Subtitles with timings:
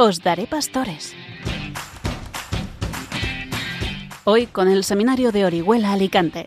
[0.00, 1.12] Os daré pastores.
[4.22, 6.46] Hoy con el seminario de Orihuela Alicante.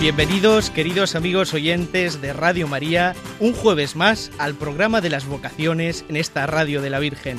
[0.00, 6.04] Bienvenidos, queridos amigos oyentes de Radio María, un jueves más al programa de las vocaciones
[6.08, 7.38] en esta Radio de la Virgen.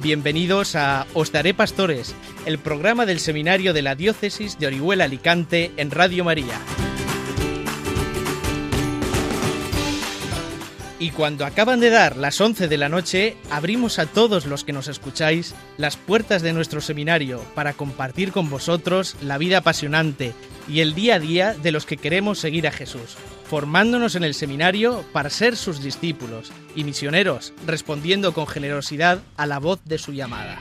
[0.00, 2.14] Bienvenidos a Os Daré Pastores,
[2.46, 6.58] el programa del seminario de la Diócesis de Orihuela Alicante en Radio María.
[11.00, 14.74] Y cuando acaban de dar las 11 de la noche, abrimos a todos los que
[14.74, 20.34] nos escucháis las puertas de nuestro seminario para compartir con vosotros la vida apasionante
[20.68, 23.16] y el día a día de los que queremos seguir a Jesús,
[23.48, 29.58] formándonos en el seminario para ser sus discípulos y misioneros, respondiendo con generosidad a la
[29.58, 30.58] voz de su llamada.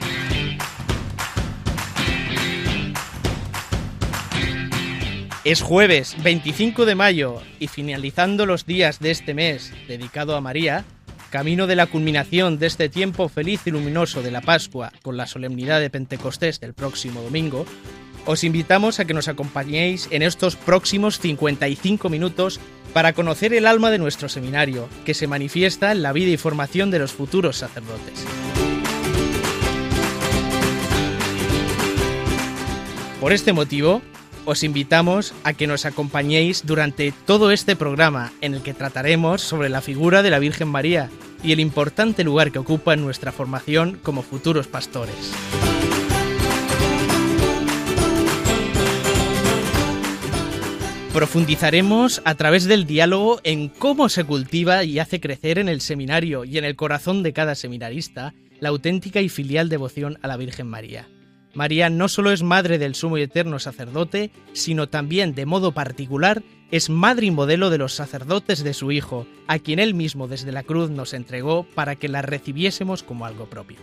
[5.45, 10.83] Es jueves 25 de mayo y finalizando los días de este mes dedicado a María,
[11.29, 15.27] camino de la culminación de este tiempo feliz y luminoso de la Pascua con la
[15.27, 17.65] solemnidad de Pentecostés del próximo domingo,
[18.25, 22.59] os invitamos a que nos acompañéis en estos próximos 55 minutos
[22.93, 26.91] para conocer el alma de nuestro seminario, que se manifiesta en la vida y formación
[26.91, 28.25] de los futuros sacerdotes.
[33.21, 34.01] Por este motivo,
[34.49, 39.69] os invitamos a que nos acompañéis durante todo este programa en el que trataremos sobre
[39.69, 41.11] la figura de la Virgen María
[41.43, 45.33] y el importante lugar que ocupa en nuestra formación como futuros pastores.
[51.13, 56.43] Profundizaremos a través del diálogo en cómo se cultiva y hace crecer en el seminario
[56.43, 60.65] y en el corazón de cada seminarista la auténtica y filial devoción a la Virgen
[60.65, 61.07] María.
[61.53, 66.43] María no solo es madre del sumo y eterno sacerdote, sino también, de modo particular,
[66.71, 70.51] es madre y modelo de los sacerdotes de su Hijo, a quien él mismo desde
[70.51, 73.79] la cruz nos entregó para que la recibiésemos como algo propio.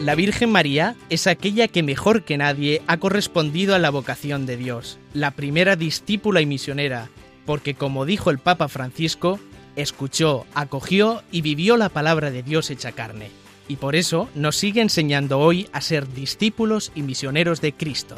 [0.00, 4.58] La Virgen María es aquella que mejor que nadie ha correspondido a la vocación de
[4.58, 7.08] Dios, la primera discípula y misionera,
[7.46, 9.40] porque como dijo el Papa Francisco,
[9.76, 13.30] escuchó, acogió y vivió la palabra de Dios hecha carne,
[13.68, 18.16] y por eso nos sigue enseñando hoy a ser discípulos y misioneros de Cristo.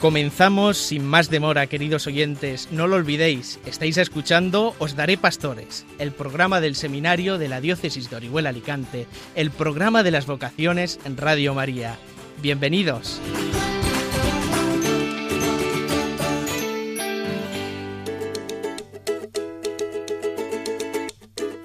[0.00, 2.68] Comenzamos sin más demora, queridos oyentes.
[2.72, 8.08] No lo olvidéis, estáis escuchando Os Daré Pastores, el programa del seminario de la Diócesis
[8.08, 11.98] de Orihuela Alicante, el programa de las vocaciones en Radio María.
[12.40, 13.20] Bienvenidos.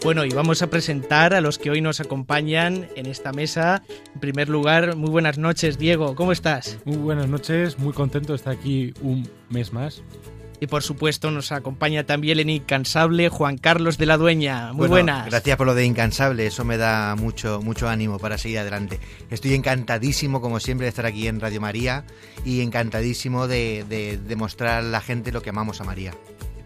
[0.05, 3.81] Bueno, y vamos a presentar a los que hoy nos acompañan en esta mesa.
[4.13, 6.77] En primer lugar, muy buenas noches, Diego, ¿cómo estás?
[6.85, 10.03] Muy buenas noches, muy contento de estar aquí un mes más.
[10.59, 14.73] Y por supuesto nos acompaña también el incansable Juan Carlos de la Dueña.
[14.73, 15.25] Muy buenas.
[15.25, 18.99] Gracias por lo de incansable, eso me da mucho, mucho ánimo para seguir adelante.
[19.31, 22.05] Estoy encantadísimo, como siempre, de estar aquí en Radio María
[22.45, 26.13] y encantadísimo de, de demostrar a la gente lo que amamos a María.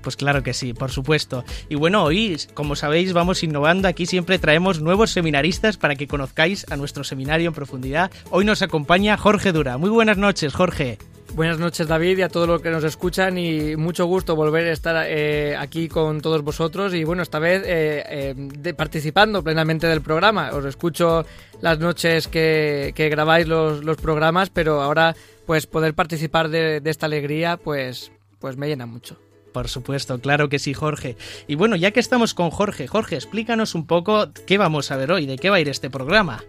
[0.02, 1.44] Pues claro que sí, por supuesto.
[1.68, 3.88] Y bueno, hoy, como sabéis, vamos innovando.
[3.88, 8.12] Aquí siempre traemos nuevos seminaristas para que conozcáis a nuestro seminario en profundidad.
[8.30, 9.78] Hoy nos acompaña Jorge Dura.
[9.78, 10.98] Muy buenas noches, Jorge.
[11.36, 14.72] Buenas noches David y a todos los que nos escuchan y mucho gusto volver a
[14.72, 20.02] estar eh, aquí con todos vosotros y bueno, esta vez eh, eh, participando plenamente del
[20.02, 20.50] programa.
[20.54, 21.26] Os escucho
[21.62, 25.16] las noches que, grabáis los, los, programas, pero ahora
[25.46, 29.18] pues poder participar de, de esta alegría pues, pues me llena mucho.
[29.52, 31.18] Por supuesto, claro que sí, Jorge.
[31.48, 35.12] Y bueno, ya que estamos con Jorge, Jorge, explícanos un poco qué vamos a ver
[35.12, 36.44] hoy, de qué va a ir este programa.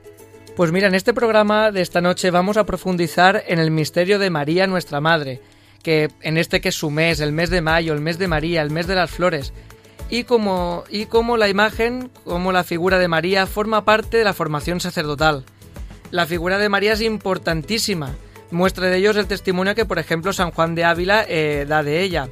[0.57, 4.31] Pues mira, en este programa de esta noche vamos a profundizar en el misterio de
[4.31, 5.41] María, nuestra Madre,
[5.83, 8.61] que en este que es su mes, el mes de mayo, el mes de María,
[8.61, 9.55] el mes de las flores,
[10.11, 14.35] y como, y como la imagen, como la figura de María forma parte de la
[14.35, 15.45] formación sacerdotal.
[16.11, 18.17] La figura de María es importantísima.
[18.51, 21.85] Muestra de ello es el testimonio que, por ejemplo, San Juan de Ávila eh, da
[21.85, 22.29] de ella.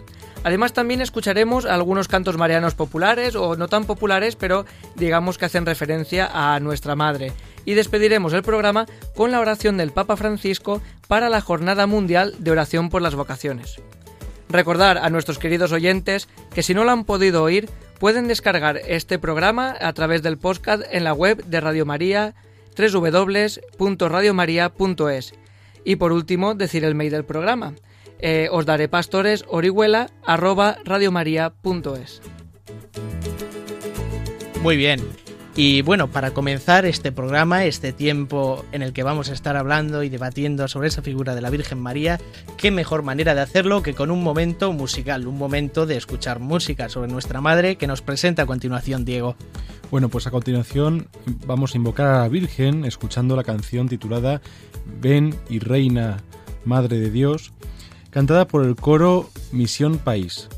[0.48, 4.64] Además también escucharemos algunos cantos marianos populares o no tan populares, pero
[4.94, 7.34] digamos que hacen referencia a nuestra madre.
[7.66, 12.50] Y despediremos el programa con la oración del Papa Francisco para la Jornada Mundial de
[12.50, 13.76] Oración por las Vocaciones.
[14.48, 17.68] Recordar a nuestros queridos oyentes que si no lo han podido oír,
[18.00, 22.34] pueden descargar este programa a través del podcast en la web de Radio María
[22.74, 25.34] www.radiomaria.es.
[25.84, 27.74] Y por último, decir el mail del programa
[28.20, 32.22] eh, os daré pastores orihuela arroba radiomaria.es.
[34.62, 35.00] Muy bien.
[35.60, 40.04] Y bueno, para comenzar este programa, este tiempo en el que vamos a estar hablando
[40.04, 42.20] y debatiendo sobre esa figura de la Virgen María,
[42.56, 46.88] qué mejor manera de hacerlo que con un momento musical, un momento de escuchar música
[46.88, 49.34] sobre nuestra Madre que nos presenta a continuación Diego.
[49.90, 51.08] Bueno, pues a continuación
[51.44, 54.40] vamos a invocar a la Virgen escuchando la canción titulada
[55.00, 56.18] Ven y Reina,
[56.64, 57.52] Madre de Dios,
[58.18, 60.48] cantada por el coro Misión País.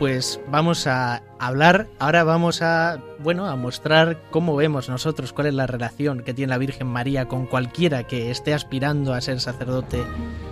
[0.00, 5.54] Pues vamos a hablar, ahora vamos a, bueno, a mostrar cómo vemos nosotros, cuál es
[5.54, 10.02] la relación que tiene la Virgen María con cualquiera que esté aspirando a ser sacerdote.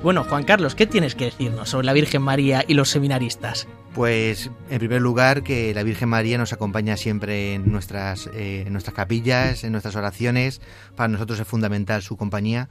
[0.02, 3.66] Bueno, Juan Carlos, ¿qué tienes que decirnos sobre la Virgen María y los seminaristas?
[3.94, 8.72] Pues en primer lugar que la Virgen María nos acompaña siempre en nuestras, eh, en
[8.72, 10.60] nuestras capillas, en nuestras oraciones.
[10.94, 12.68] Para nosotros es fundamental su compañía.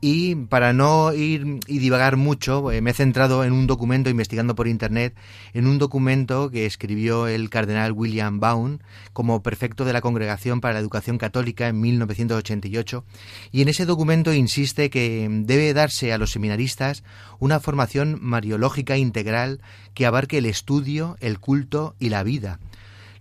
[0.00, 4.54] Y para no ir y divagar mucho, eh, me he centrado en un documento, investigando
[4.54, 5.14] por internet,
[5.52, 8.78] en un documento que escribió el cardenal William Baum
[9.12, 13.04] como prefecto de la Congregación para la Educación Católica en 1988.
[13.52, 17.04] Y en ese documento insiste que debe darse a los seminaristas
[17.38, 19.60] una formación mariológica integral
[19.94, 22.58] que abarque el estudio, el culto y la vida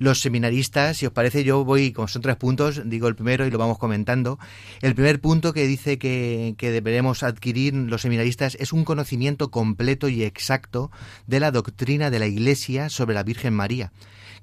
[0.02, 3.52] los seminaristas, si os parece, yo voy, como son tres puntos, digo el primero y
[3.52, 4.40] lo vamos comentando.
[4.82, 10.24] El primer punto que dice que deberemos adquirir los seminaristas es un conocimiento completo y
[10.24, 10.90] exacto
[11.28, 13.92] de la doctrina de la Iglesia sobre la Virgen María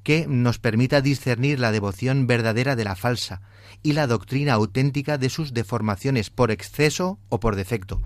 [0.02, 3.42] que nos permita discernir la devoción verdadera de la falsa
[3.82, 8.00] y la doctrina auténtica de sus deformaciones por exceso o por defecto,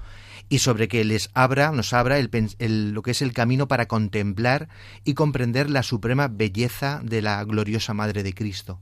[0.49, 4.69] y sobre que les abra, nos abra el, lo que es el camino para contemplar
[5.05, 8.79] y comprender la suprema belleza de la gloriosa Madre de Cristo.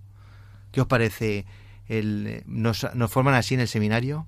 [0.73, 1.47] ¿Qué os parece?
[1.89, 4.27] El, ¿nos, ¿Nos forman así en el seminario?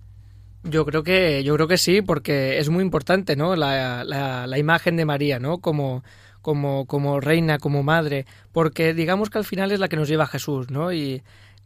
[0.64, 3.56] Yo creo que, yo creo que sí, porque es muy importante, ¿no?
[3.56, 5.58] La, la, imagen de María, ¿no?
[5.58, 6.04] Como,
[6.42, 10.24] como, como reina, como madre, porque digamos que al final es la que nos lleva
[10.24, 10.92] a Jesús, ¿no?
[10.92, 11.22] Y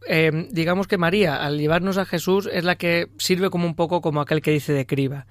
[0.09, 4.01] eh, digamos que María, al llevarnos a Jesús, es la que sirve como un poco
[4.01, 5.27] como aquel que dice de criba.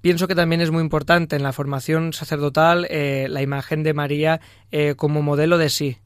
[0.00, 4.40] Pienso que también es muy importante en la formación sacerdotal eh, la imagen de María
[4.72, 5.98] eh, como modelo de sí.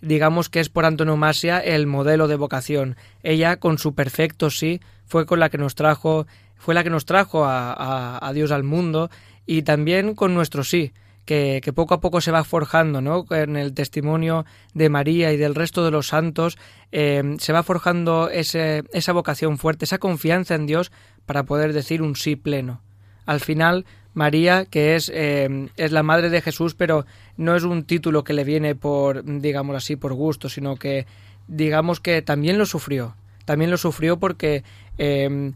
[0.00, 2.96] Digamos que es por antonomasia el modelo de vocación.
[3.22, 7.04] Ella, con su perfecto sí, fue con la que nos trajo, fue la que nos
[7.04, 9.10] trajo a, Dios al mundo
[9.46, 10.92] y también con nuestro sí,
[11.30, 13.24] que, poco a poco se va forjando, ¿no?
[13.30, 14.44] En el testimonio
[14.74, 16.58] de María y del resto de los santos,
[16.92, 20.92] eh, se va forjando ese, esa vocación fuerte, esa confianza en Dios
[21.26, 22.80] para poder decir un sí pleno.
[23.26, 27.06] Al final, María, que es, eh, es la madre de Jesús, pero
[27.36, 31.06] no es un título que le viene por, digamos así, por gusto, sino que
[31.48, 33.14] digamos que también lo sufrió.
[33.44, 34.62] También lo sufrió porque
[35.02, 35.54] Em,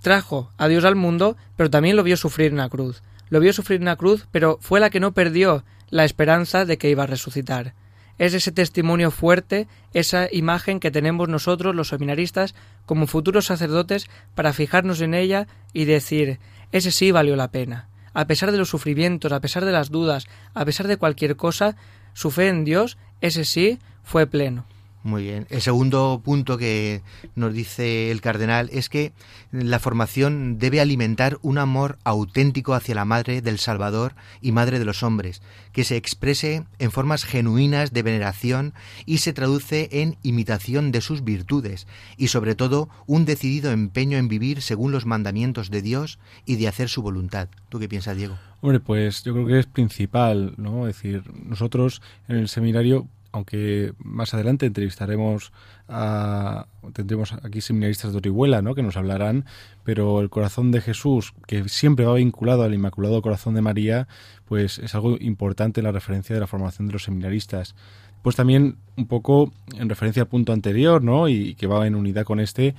[0.00, 3.02] trajo a Dios al mundo, pero también lo vio sufrir en la cruz.
[3.28, 6.78] Lo vio sufrir en la cruz, pero fue la que no perdió la esperanza de
[6.78, 7.74] que iba a resucitar.
[8.18, 12.54] Es ese testimonio fuerte, esa imagen que tenemos nosotros, los seminaristas,
[12.86, 16.38] como futuros sacerdotes, para fijarnos en ella y decir,
[16.70, 17.88] ese sí valió la pena.
[18.12, 21.76] A pesar de los sufrimientos, a pesar de las dudas, a pesar de cualquier cosa,
[22.12, 24.66] su fe en Dios, ese sí, fue pleno.
[25.04, 25.46] Muy bien.
[25.50, 27.02] El segundo punto que
[27.34, 29.12] nos dice el cardenal es que
[29.52, 34.86] la formación debe alimentar un amor auténtico hacia la Madre del Salvador y Madre de
[34.86, 35.42] los hombres,
[35.72, 38.72] que se exprese en formas genuinas de veneración
[39.04, 44.28] y se traduce en imitación de sus virtudes y sobre todo un decidido empeño en
[44.28, 47.48] vivir según los mandamientos de Dios y de hacer su voluntad.
[47.68, 48.38] ¿Tú qué piensas, Diego?
[48.62, 50.88] Hombre, pues yo creo que es principal, ¿no?
[50.88, 55.52] Es decir, nosotros en el seminario aunque más adelante entrevistaremos
[55.88, 58.76] a, tendremos aquí seminaristas de Orihuela, ¿no?
[58.76, 59.44] que nos hablarán,
[59.82, 64.06] pero el corazón de Jesús, que siempre va vinculado al Inmaculado Corazón de María,
[64.44, 67.74] pues es algo importante en la referencia de la formación de los seminaristas.
[68.22, 71.26] Pues también un poco en referencia al punto anterior, ¿no?
[71.28, 72.76] y que va en unidad con este,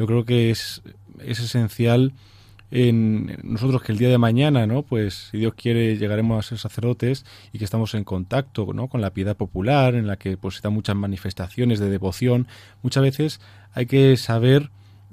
[0.00, 0.82] yo creo que es,
[1.20, 2.12] es esencial
[2.74, 4.82] en nosotros que el día de mañana, ¿no?
[4.82, 8.88] Pues si Dios quiere llegaremos a ser sacerdotes y que estamos en contacto, ¿no?
[8.88, 12.48] Con la piedad popular, en la que pues están muchas manifestaciones de devoción.
[12.82, 13.40] Muchas veces
[13.74, 14.70] hay que saber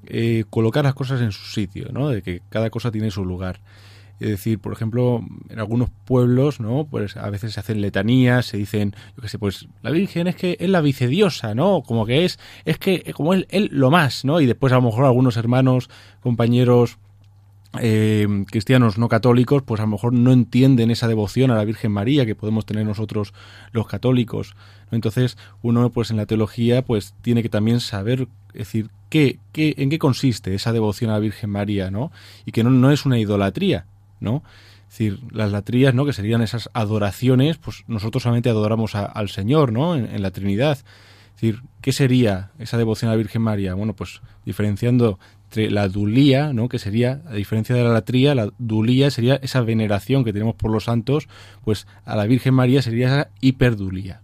[0.07, 2.07] eh, colocar las cosas en su sitio, ¿no?
[2.07, 3.59] De que cada cosa tiene su lugar.
[4.21, 6.87] Es decir, por ejemplo, en algunos pueblos, ¿no?
[6.89, 10.37] Pues a veces se hacen letanías, se dicen, yo qué sé, pues la Virgen es
[10.37, 11.83] que es la vicediosa, ¿no?
[11.85, 14.39] Como que es, es que como él, él lo más, ¿no?
[14.39, 15.89] Y después a lo mejor algunos hermanos,
[16.21, 16.99] compañeros
[17.79, 21.91] eh, cristianos no católicos, pues a lo mejor no entienden esa devoción a la Virgen
[21.91, 23.33] María que podemos tener nosotros
[23.71, 24.55] los católicos.
[24.91, 29.91] Entonces, uno pues en la teología pues tiene que también saber decir qué, qué, en
[29.91, 32.11] qué consiste esa devoción a la Virgen María, ¿no?
[32.45, 33.85] Y que no, no es una idolatría,
[34.19, 34.43] ¿no?
[34.87, 36.05] Es decir, las latrías, ¿no?
[36.05, 39.95] Que serían esas adoraciones, pues nosotros solamente adoramos al Señor, ¿no?
[39.95, 40.79] en la Trinidad.
[41.39, 43.73] Es decir, ¿qué sería esa devoción a la Virgen María?
[43.73, 45.19] Bueno, pues diferenciando
[45.53, 46.69] la dulía, ¿no?
[46.69, 50.71] que sería, a diferencia de la latría, la dulía sería esa veneración que tenemos por
[50.71, 51.27] los santos,
[51.63, 54.21] pues a la Virgen María sería esa hiperdulía,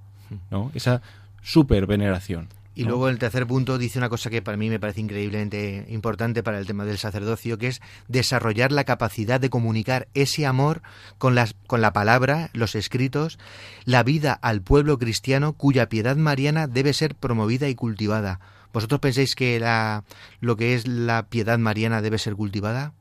[0.51, 0.71] ¿no?
[0.73, 1.01] esa
[1.41, 2.49] super veneración.
[2.77, 6.43] Y luego el tercer punto dice una cosa que para mí me parece increíblemente importante
[6.43, 10.81] para el tema del sacerdocio, que es desarrollar la capacidad de comunicar ese amor
[11.17, 13.39] con, las, con la palabra, los escritos,
[13.85, 18.41] la vida al pueblo cristiano cuya piedad mariana debe ser promovida y cultivada.
[18.75, 20.03] ¿Vosotros pensáis que la,
[20.41, 22.91] lo que es la piedad mariana debe ser cultivada?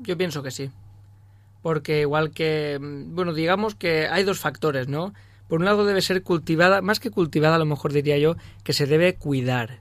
[0.00, 0.70] Yo pienso que sí.
[1.62, 5.14] Porque igual que, bueno, digamos que hay dos factores, ¿no?
[5.48, 8.74] Por un lado debe ser cultivada, más que cultivada a lo mejor diría yo, que
[8.74, 9.78] se debe cuidar.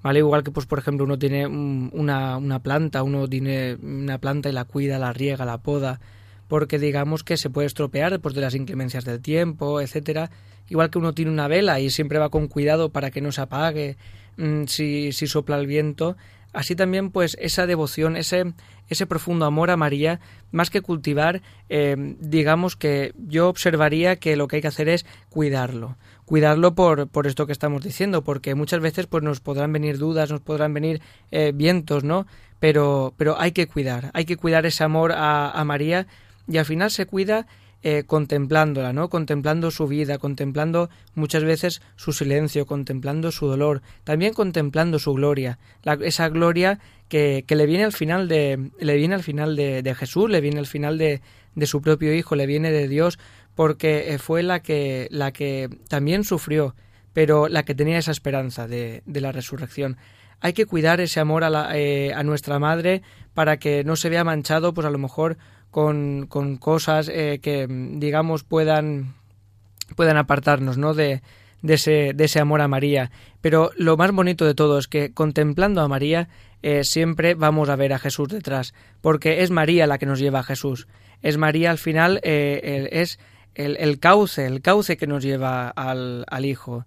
[0.00, 0.20] ¿Vale?
[0.20, 4.52] Igual que, pues, por ejemplo, uno tiene una, una planta, uno tiene una planta y
[4.52, 5.98] la cuida, la riega, la poda,
[6.46, 10.30] porque digamos que se puede estropear después de las inclemencias del tiempo, etcétera
[10.68, 13.42] igual que uno tiene una vela y siempre va con cuidado para que no se
[13.42, 13.96] apague
[14.36, 16.16] mm, si, si sopla el viento,
[16.54, 18.54] así también pues esa devoción, ese,
[18.88, 20.20] ese profundo amor a María,
[20.52, 25.04] más que cultivar, eh, digamos que yo observaría que lo que hay que hacer es
[25.28, 29.98] cuidarlo, cuidarlo por, por esto que estamos diciendo, porque muchas veces pues nos podrán venir
[29.98, 32.26] dudas, nos podrán venir eh, vientos, ¿no?
[32.60, 36.06] Pero, pero hay que cuidar, hay que cuidar ese amor a, a María
[36.48, 37.46] y al final se cuida
[37.86, 39.10] eh, contemplándola, ¿no?
[39.10, 45.58] Contemplando su vida, contemplando muchas veces su silencio, contemplando su dolor, también contemplando su gloria,
[46.00, 46.78] esa gloria
[47.10, 50.40] que, que, le viene al final de le viene al final de, de Jesús, le
[50.40, 51.20] viene al final de,
[51.54, 53.18] de su propio Hijo, le viene de Dios,
[53.54, 56.74] porque eh, fue la que la que también sufrió,
[57.12, 59.98] pero la que tenía esa esperanza de, de la resurrección
[60.40, 64.10] hay que cuidar ese amor a, la, eh, a nuestra madre para que no se
[64.10, 65.38] vea manchado, pues a lo mejor
[65.74, 69.16] con, con cosas eh, que, digamos, puedan,
[69.96, 70.94] puedan apartarnos, ¿no?
[70.94, 71.20] De,
[71.62, 73.10] de, ese, de ese amor a María.
[73.40, 76.28] Pero lo más bonito de todo es que contemplando a María
[76.62, 80.38] eh, siempre vamos a ver a Jesús detrás, porque es María la que nos lleva
[80.38, 80.86] a Jesús.
[81.22, 83.18] Es María al final, es
[83.56, 86.86] el, el, cauce, el cauce que nos lleva al, al Hijo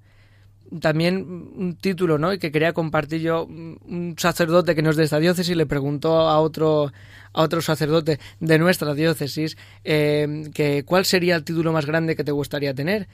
[0.79, 1.17] también
[1.55, 2.33] un título, ¿no?
[2.33, 6.19] Y que quería compartir yo, un sacerdote que no es de esta diócesis le preguntó
[6.19, 6.91] a otro,
[7.33, 12.23] a otro sacerdote de nuestra diócesis eh, que cuál sería el título más grande que
[12.23, 13.07] te gustaría tener.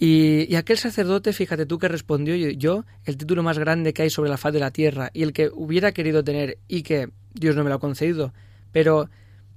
[0.00, 4.30] Y, aquel sacerdote, fíjate tú que respondió yo, el título más grande que hay sobre
[4.30, 7.64] la faz de la tierra y el que hubiera querido tener y que Dios no
[7.64, 8.32] me lo ha concedido,
[8.70, 9.10] pero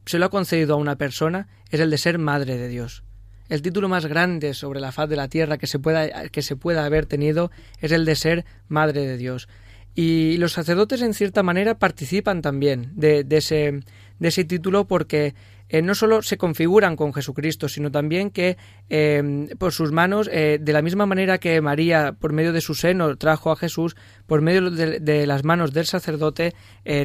[0.05, 3.03] se lo ha concedido a una persona, es el de ser madre de Dios.
[3.51, 6.55] El título más grande sobre la faz de la tierra que se pueda, que se
[6.55, 9.49] pueda haber tenido es el de ser Madre de Dios.
[9.93, 13.81] Y los sacerdotes, en cierta manera, participan también de, ese,
[14.19, 15.35] de ese título porque
[15.67, 18.55] eh, no solo se configuran con Jesucristo, sino también que
[18.89, 22.73] eh, por sus manos, eh, de la misma manera que María, por medio de su
[22.73, 26.55] seno, trajo a Jesús, por medio de, de las manos del sacerdote,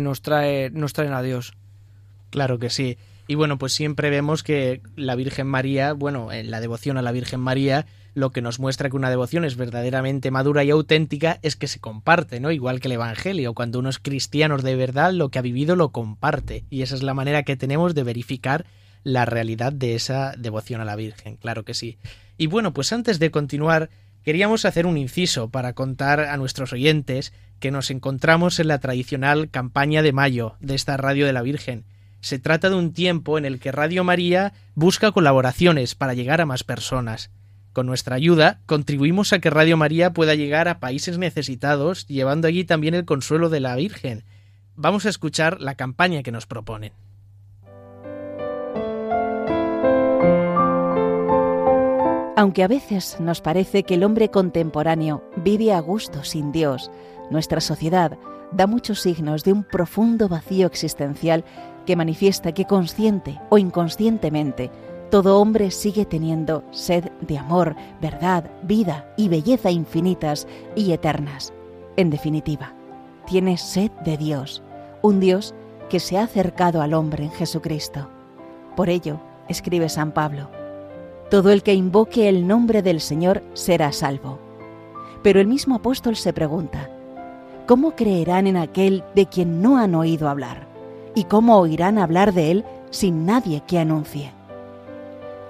[0.00, 1.54] nos, trae, nos traen a Dios.
[2.30, 2.98] Claro que sí.
[3.28, 7.10] Y bueno, pues siempre vemos que la Virgen María, bueno, en la devoción a la
[7.10, 11.56] Virgen María, lo que nos muestra que una devoción es verdaderamente madura y auténtica es
[11.56, 12.52] que se comparte, ¿no?
[12.52, 15.90] Igual que el Evangelio, cuando uno es cristiano de verdad, lo que ha vivido lo
[15.90, 16.64] comparte.
[16.70, 18.64] Y esa es la manera que tenemos de verificar
[19.02, 21.98] la realidad de esa devoción a la Virgen, claro que sí.
[22.38, 23.90] Y bueno, pues antes de continuar,
[24.22, 29.50] queríamos hacer un inciso para contar a nuestros oyentes que nos encontramos en la tradicional
[29.50, 31.84] campaña de mayo de esta radio de la Virgen
[32.26, 36.46] se trata de un tiempo en el que Radio María busca colaboraciones para llegar a
[36.46, 37.30] más personas.
[37.72, 42.64] Con nuestra ayuda, contribuimos a que Radio María pueda llegar a países necesitados, llevando allí
[42.64, 44.24] también el consuelo de la Virgen.
[44.74, 46.94] Vamos a escuchar la campaña que nos proponen.
[52.36, 56.90] Aunque a veces nos parece que el hombre contemporáneo vive a gusto sin Dios,
[57.30, 58.18] nuestra sociedad
[58.52, 61.44] da muchos signos de un profundo vacío existencial
[61.84, 64.70] que manifiesta que consciente o inconscientemente
[65.10, 71.52] todo hombre sigue teniendo sed de amor, verdad, vida y belleza infinitas y eternas.
[71.96, 72.74] En definitiva,
[73.24, 74.62] tiene sed de Dios,
[75.02, 75.54] un Dios
[75.88, 78.08] que se ha acercado al hombre en Jesucristo.
[78.74, 80.50] Por ello, escribe San Pablo,
[81.30, 84.40] todo el que invoque el nombre del Señor será salvo.
[85.22, 86.90] Pero el mismo apóstol se pregunta,
[87.66, 90.66] ¿cómo creerán en aquel de quien no han oído hablar?
[91.14, 94.32] ¿Y cómo oirán hablar de él sin nadie que anuncie?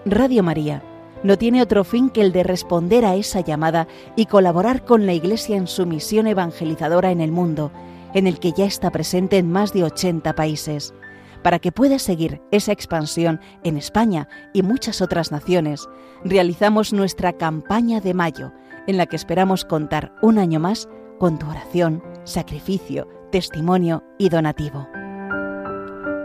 [0.04, 0.82] Radio María
[1.22, 5.12] no tiene otro fin que el de responder a esa llamada y colaborar con la
[5.12, 7.72] Iglesia en su misión evangelizadora en el mundo,
[8.14, 10.94] en el que ya está presente en más de 80 países.
[11.42, 15.88] Para que pueda seguir esa expansión en España y muchas otras naciones,
[16.24, 18.52] realizamos nuestra campaña de mayo,
[18.86, 24.86] en la que esperamos contar un año más con tu oración, sacrificio, testimonio y donativo.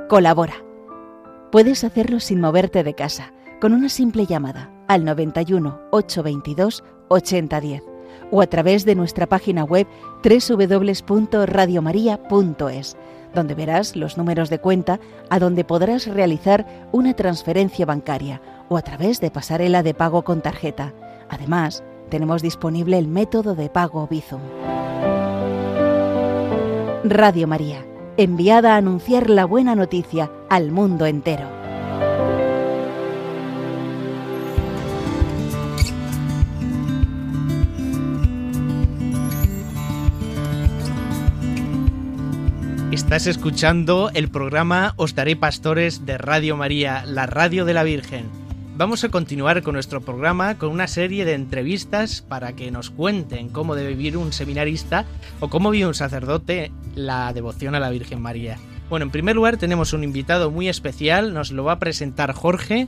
[0.09, 0.55] Colabora.
[1.51, 7.83] Puedes hacerlo sin moverte de casa, con una simple llamada al 91 822 8010
[8.31, 9.85] o a través de nuestra página web
[10.23, 12.97] www.radiomaria.es,
[13.33, 14.99] donde verás los números de cuenta
[15.29, 20.41] a donde podrás realizar una transferencia bancaria o a través de pasarela de pago con
[20.41, 20.93] tarjeta.
[21.29, 24.41] Además, tenemos disponible el método de pago Bizum.
[27.03, 27.83] Radio María
[28.17, 31.47] enviada a anunciar la buena noticia al mundo entero.
[42.91, 48.40] Estás escuchando el programa Os Daré Pastores de Radio María, la radio de la Virgen.
[48.77, 53.49] Vamos a continuar con nuestro programa con una serie de entrevistas para que nos cuenten
[53.49, 55.05] cómo debe vivir un seminarista
[55.41, 58.57] o cómo vive un sacerdote la devoción a la Virgen María.
[58.89, 62.87] Bueno, en primer lugar tenemos un invitado muy especial, nos lo va a presentar Jorge.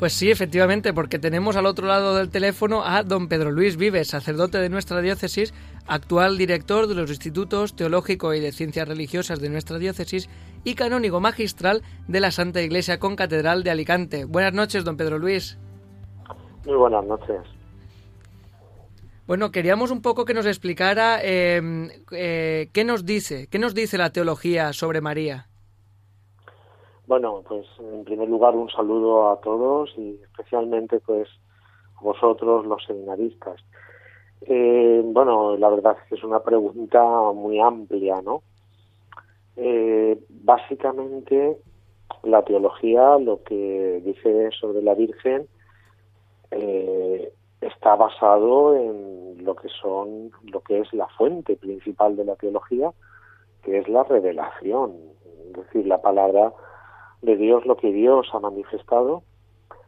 [0.00, 4.08] Pues sí, efectivamente, porque tenemos al otro lado del teléfono a don Pedro Luis Vives,
[4.08, 5.54] sacerdote de nuestra diócesis,
[5.86, 10.28] actual director de los institutos teológico y de ciencias religiosas de nuestra diócesis
[10.64, 14.24] y canónigo magistral de la Santa Iglesia Concatedral de Alicante.
[14.24, 15.58] Buenas noches, don Pedro Luis.
[16.66, 17.40] Muy buenas noches.
[19.26, 23.96] Bueno, queríamos un poco que nos explicara em, eh, qué nos dice, qué nos dice
[23.96, 25.46] la teología sobre María.
[27.06, 31.28] Bueno, pues en primer lugar un saludo a todos y especialmente pues
[31.96, 33.60] a vosotros los seminaristas.
[34.42, 37.00] Eh, bueno, la verdad es que es una pregunta
[37.32, 38.42] muy amplia, ¿no?
[39.62, 41.58] Eh, básicamente
[42.22, 45.46] la teología lo que dice sobre la Virgen
[46.50, 52.36] eh, está basado en lo que son lo que es la fuente principal de la
[52.36, 52.90] teología
[53.62, 54.96] que es la revelación.
[55.48, 56.54] Es decir la palabra
[57.20, 59.24] de Dios lo que Dios ha manifestado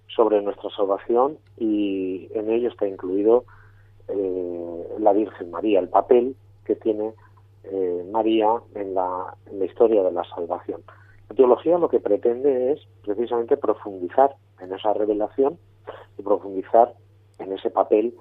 [0.07, 3.47] sobre nuestra salvación y en ello está incluido
[4.09, 7.15] eh, la Virgen María el papel que tiene
[7.65, 10.83] eh, María en la, en la historia de la salvación
[11.33, 15.59] la teología lo que pretende es precisamente profundizar en esa revelación
[16.19, 16.93] y profundizar
[17.39, 18.15] en ese papel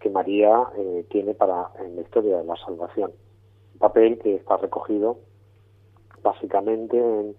[0.00, 3.12] que María eh, tiene para en la historia de la salvación.
[3.74, 5.18] Un papel que está recogido
[6.24, 7.36] básicamente en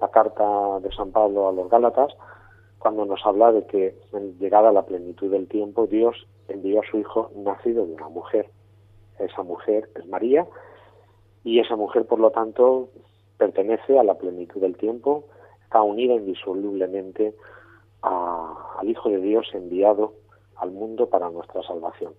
[0.00, 2.14] la carta de San Pablo a los Gálatas,
[2.78, 3.94] cuando nos habla de que
[4.38, 8.48] llegada la plenitud del tiempo Dios envió a su hijo nacido de una mujer.
[9.18, 10.46] Esa mujer es María
[11.44, 12.88] y esa mujer, por lo tanto,
[13.38, 15.24] pertenece a la plenitud del tiempo,
[15.64, 17.34] está unida indisolublemente
[18.02, 20.14] al Hijo de Dios enviado
[20.56, 22.12] al mundo para nuestra salvación.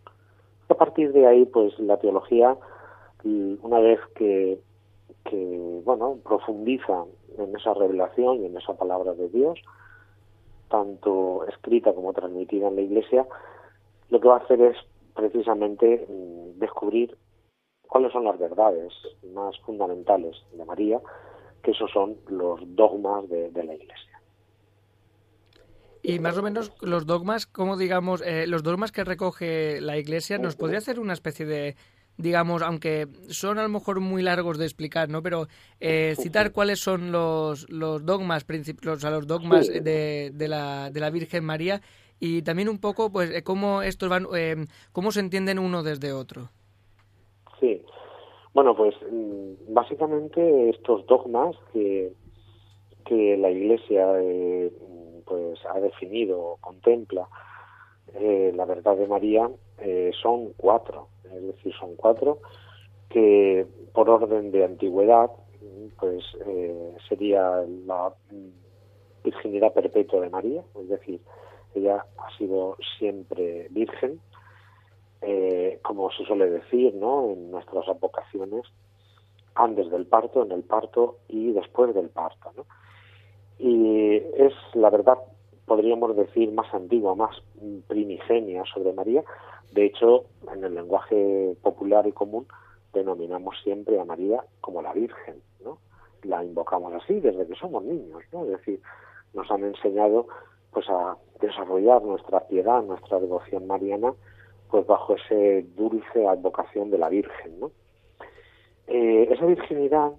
[0.69, 2.57] A partir de ahí, pues la teología,
[3.23, 4.59] una vez que,
[5.25, 7.05] que bueno, profundiza
[7.37, 9.59] en esa revelación y en esa palabra de Dios,
[10.69, 13.27] tanto escrita como transmitida en la Iglesia,
[14.09, 14.77] lo que va a hacer es
[15.13, 17.17] precisamente mm, descubrir
[17.91, 18.93] cuáles son las verdades
[19.35, 21.01] más fundamentales de María,
[21.61, 24.21] que esos son los dogmas de la Iglesia.
[26.01, 30.37] Y más o menos los dogmas, como digamos, eh, los dogmas que recoge la Iglesia,
[30.37, 31.75] ¿nos podría hacer una especie de,
[32.15, 35.21] digamos, aunque son a lo mejor muy largos de explicar, ¿no?
[35.21, 35.49] Pero
[35.81, 38.45] eh, citar cuáles son los, los dogmas,
[38.83, 41.81] los, los dogmas de, de, la, de la Virgen María
[42.21, 44.27] y también un poco, pues, eh, cómo estos van,
[44.93, 46.51] cómo se entienden uno desde otro.
[47.61, 47.81] Sí.
[48.53, 52.11] Bueno, pues mm, básicamente estos dogmas que,
[53.05, 54.07] que la Iglesia
[55.25, 57.29] pues ha definido contempla
[58.13, 62.39] eh, la verdad de María eh, son cuatro, es decir, son cuatro
[63.09, 65.31] que por orden de antigüedad
[65.97, 68.13] pues eh, sería la
[69.23, 71.21] virginidad perpetua de María, es decir,
[71.73, 74.19] ella ha sido siempre virgen,
[75.83, 77.29] como se suele decir, ¿no?
[77.29, 78.63] En nuestras advocaciones,
[79.55, 82.65] antes del parto, en el parto y después del parto, ¿no?
[83.61, 85.19] y es la verdad
[85.65, 87.37] podríamos decir más antigua, más
[87.87, 89.23] primigenia sobre María.
[89.71, 92.47] De hecho, en el lenguaje popular y común
[92.91, 95.77] denominamos siempre a María como la Virgen, ¿no?
[96.23, 98.43] La invocamos así desde que somos niños, ¿no?
[98.45, 98.81] Es decir,
[99.33, 100.27] nos han enseñado
[100.71, 104.13] pues a desarrollar nuestra piedad, nuestra devoción mariana,
[104.71, 107.71] pues bajo ese dulce advocación de la Virgen, ¿no?
[108.87, 110.11] Eh, esa virginidad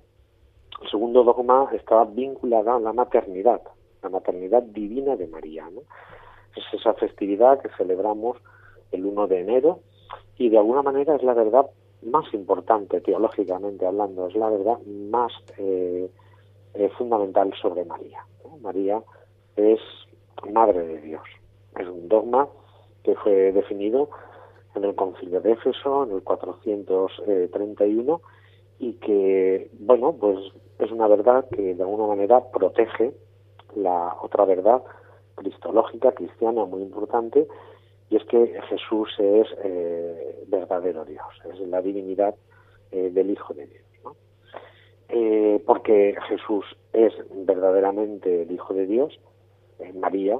[0.82, 3.62] el segundo dogma está vinculada a la maternidad,
[4.02, 5.68] la maternidad divina de María.
[6.56, 8.38] Es esa festividad que celebramos
[8.90, 9.80] el 1 de enero
[10.38, 11.66] y de alguna manera es la verdad
[12.02, 16.10] más importante teológicamente hablando, es la verdad más eh,
[16.74, 18.26] eh, fundamental sobre María.
[18.60, 19.02] María
[19.56, 19.80] es
[20.52, 21.22] Madre de Dios.
[21.78, 22.48] Es un dogma
[23.04, 24.10] que fue definido
[24.74, 28.20] en el Concilio de Éfeso en el 431
[28.78, 30.38] y que, bueno, pues
[30.78, 33.12] es una verdad que de alguna manera protege
[33.76, 34.82] la otra verdad
[35.36, 37.46] cristológica, cristiana, muy importante,
[38.10, 42.34] y es que Jesús es eh, verdadero Dios, es la divinidad
[42.90, 43.84] eh, del Hijo de Dios.
[44.04, 44.16] ¿no?
[45.08, 49.18] Eh, porque Jesús es verdaderamente el Hijo de Dios,
[49.94, 50.38] María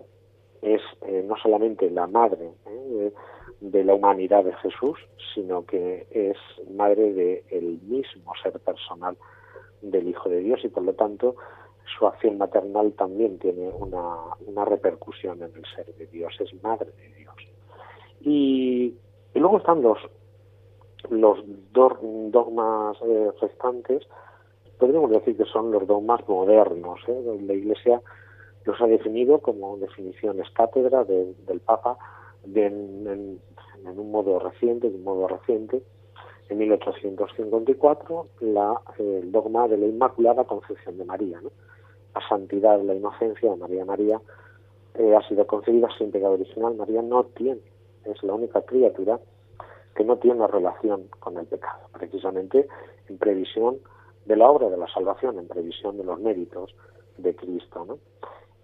[0.61, 0.81] es
[1.25, 2.53] no solamente la madre
[3.63, 4.99] de la humanidad de Jesús,
[5.35, 6.37] sino que es
[6.71, 9.17] madre del el mismo ser personal
[9.81, 11.37] del Hijo de Dios y por lo tanto
[11.97, 16.91] su acción maternal también tiene una, una repercusión en el ser de Dios, es madre
[16.91, 17.35] de Dios.
[18.21, 18.95] Y,
[19.35, 19.99] luego están los,
[21.11, 21.39] los
[21.73, 24.07] dogmas eh, restantes,
[24.79, 27.01] podríamos decir que son los dogmas modernos.
[27.07, 27.39] ¿eh?
[27.43, 28.01] La Iglesia
[28.65, 31.97] los ha definido como definiciones cátedra del Papa
[32.45, 33.41] de, en,
[33.91, 35.83] un modo reciente, de un modo reciente,
[36.49, 41.41] en 1854 la, el dogma de la Inmaculada Concepción de María.
[41.41, 41.51] ¿no?
[42.15, 44.21] La santidad, la inocencia de María María
[44.95, 46.75] eh, ha sido concebida sin pecado original.
[46.75, 47.61] María no tiene,
[48.05, 49.19] es la única criatura
[49.95, 52.69] que no tiene relación con el pecado, precisamente
[53.09, 53.79] en previsión
[54.25, 56.75] de la obra de la salvación, en previsión de los méritos
[57.19, 57.99] de Cristo.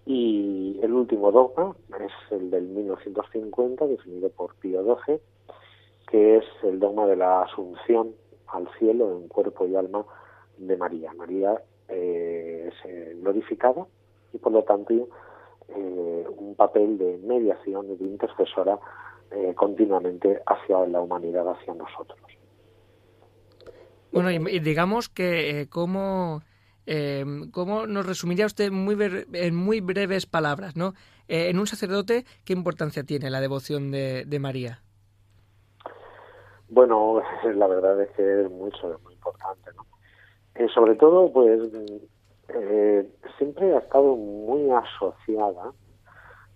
[0.05, 5.19] Y el último dogma es el del 1950, definido por Pío XII,
[6.09, 8.15] que es el dogma de la asunción
[8.47, 10.05] al cielo en cuerpo y alma
[10.57, 11.13] de María.
[11.13, 13.85] María eh, es eh, glorificada
[14.33, 14.93] y por lo tanto
[15.69, 18.79] eh, un papel de mediación y de intercesora
[19.53, 22.19] continuamente hacia la humanidad, hacia nosotros.
[24.11, 26.41] Bueno, y, digamos que cómo,
[27.51, 28.97] cómo nos resumiría usted muy
[29.33, 30.93] en muy breves palabras, ¿no?
[31.27, 34.81] en un sacerdote, ¿qué importancia tiene la devoción de María?
[36.69, 37.21] Bueno,
[37.55, 39.85] la verdad es que es mucho, muy importante, ¿no?
[40.55, 41.59] Eh, sobre todo, pues,
[42.49, 45.71] eh, siempre ha estado muy asociada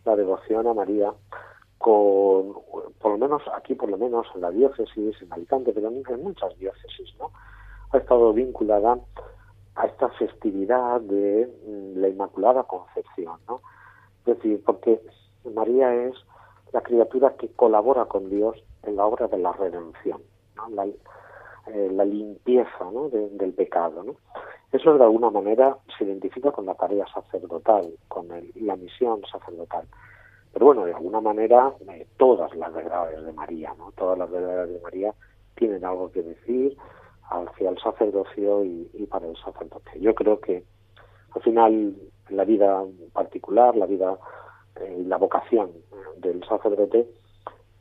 [0.05, 1.11] la devoción a María
[1.77, 2.53] con,
[2.99, 6.57] por lo menos aquí, por lo menos en la diócesis, en Alicante, pero en muchas
[6.57, 7.31] diócesis, ¿no?
[7.91, 8.97] Ha estado vinculada
[9.75, 13.61] a esta festividad de mm, la Inmaculada Concepción, ¿no?
[14.25, 15.01] Es decir, porque
[15.53, 16.15] María es
[16.71, 20.21] la criatura que colabora con Dios en la obra de la redención,
[20.71, 23.09] la, eh, la, limpieza ¿no?
[23.09, 24.03] del pecado.
[24.03, 24.15] ¿no?
[24.71, 29.87] Eso de alguna manera se identifica con la tarea sacerdotal, con la misión sacerdotal.
[30.51, 33.91] Pero bueno, de alguna manera eh, todas las verdades de María, ¿no?
[33.91, 35.13] todas las verdades de María
[35.55, 36.77] tienen algo que decir
[37.33, 39.99] hacia el sacerdocio y, para el sacerdote.
[39.99, 40.63] Yo creo que
[41.35, 41.95] al final
[42.29, 44.17] la vida particular, la vida
[44.75, 45.71] eh, la vocación
[46.17, 47.07] del sacerdote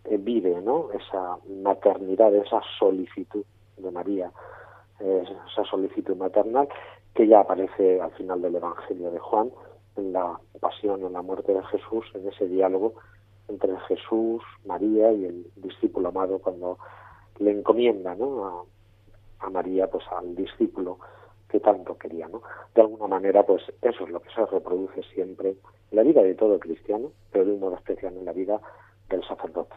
[0.05, 0.88] eh, vive ¿no?
[0.93, 3.45] esa maternidad, esa solicitud
[3.77, 4.31] de María,
[5.01, 6.69] esa solicitud maternal
[7.15, 9.51] que ya aparece al final del Evangelio de Juan,
[9.97, 12.95] en la pasión, en la muerte de Jesús, en ese diálogo
[13.49, 16.79] entre Jesús, María y el discípulo amado cuando
[17.38, 18.67] le encomienda ¿no?
[19.42, 20.98] A, María, pues al discípulo
[21.48, 22.42] que tanto quería, ¿no?
[22.74, 25.50] De alguna manera, pues eso es lo que se reproduce siempre
[25.90, 28.61] en la vida de todo cristiano, pero de un modo especial en la vida
[29.11, 29.74] del sacerdote.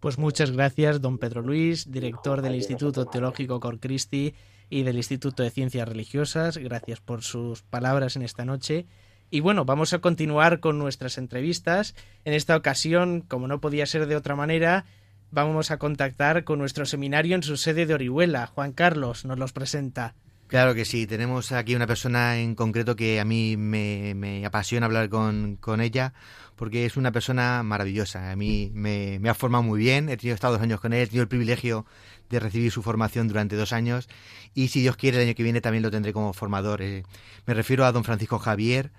[0.00, 4.34] Pues muchas gracias, don Pedro Luis, director del Instituto Teológico Cor Christi
[4.68, 6.58] y del Instituto de Ciencias Religiosas.
[6.58, 8.86] Gracias por sus palabras en esta noche.
[9.30, 11.94] Y bueno, vamos a continuar con nuestras entrevistas.
[12.24, 14.84] En esta ocasión, como no podía ser de otra manera,
[15.30, 18.46] vamos a contactar con nuestro seminario en su sede de Orihuela.
[18.46, 20.14] Juan Carlos nos los presenta.
[20.46, 24.86] Claro que sí, tenemos aquí una persona en concreto que a mí me, me apasiona
[24.86, 26.12] hablar con, con ella
[26.56, 28.32] porque es una persona maravillosa.
[28.32, 31.06] A mí me, ha formado muy bien, he tenido estado dos años con él, he
[31.06, 31.84] tenido el privilegio
[32.30, 34.08] de recibir su formación durante dos años
[34.54, 36.82] y si Dios quiere el año que viene también lo tendré como formador.
[36.82, 37.04] Eh,
[37.44, 38.90] me refiero a don Francisco Javier,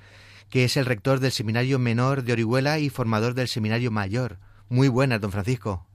[0.50, 4.38] que es el rector del Seminario Menor de Orihuela y formador del Seminario Mayor.
[4.70, 5.87] Muy buenas, don Francisco.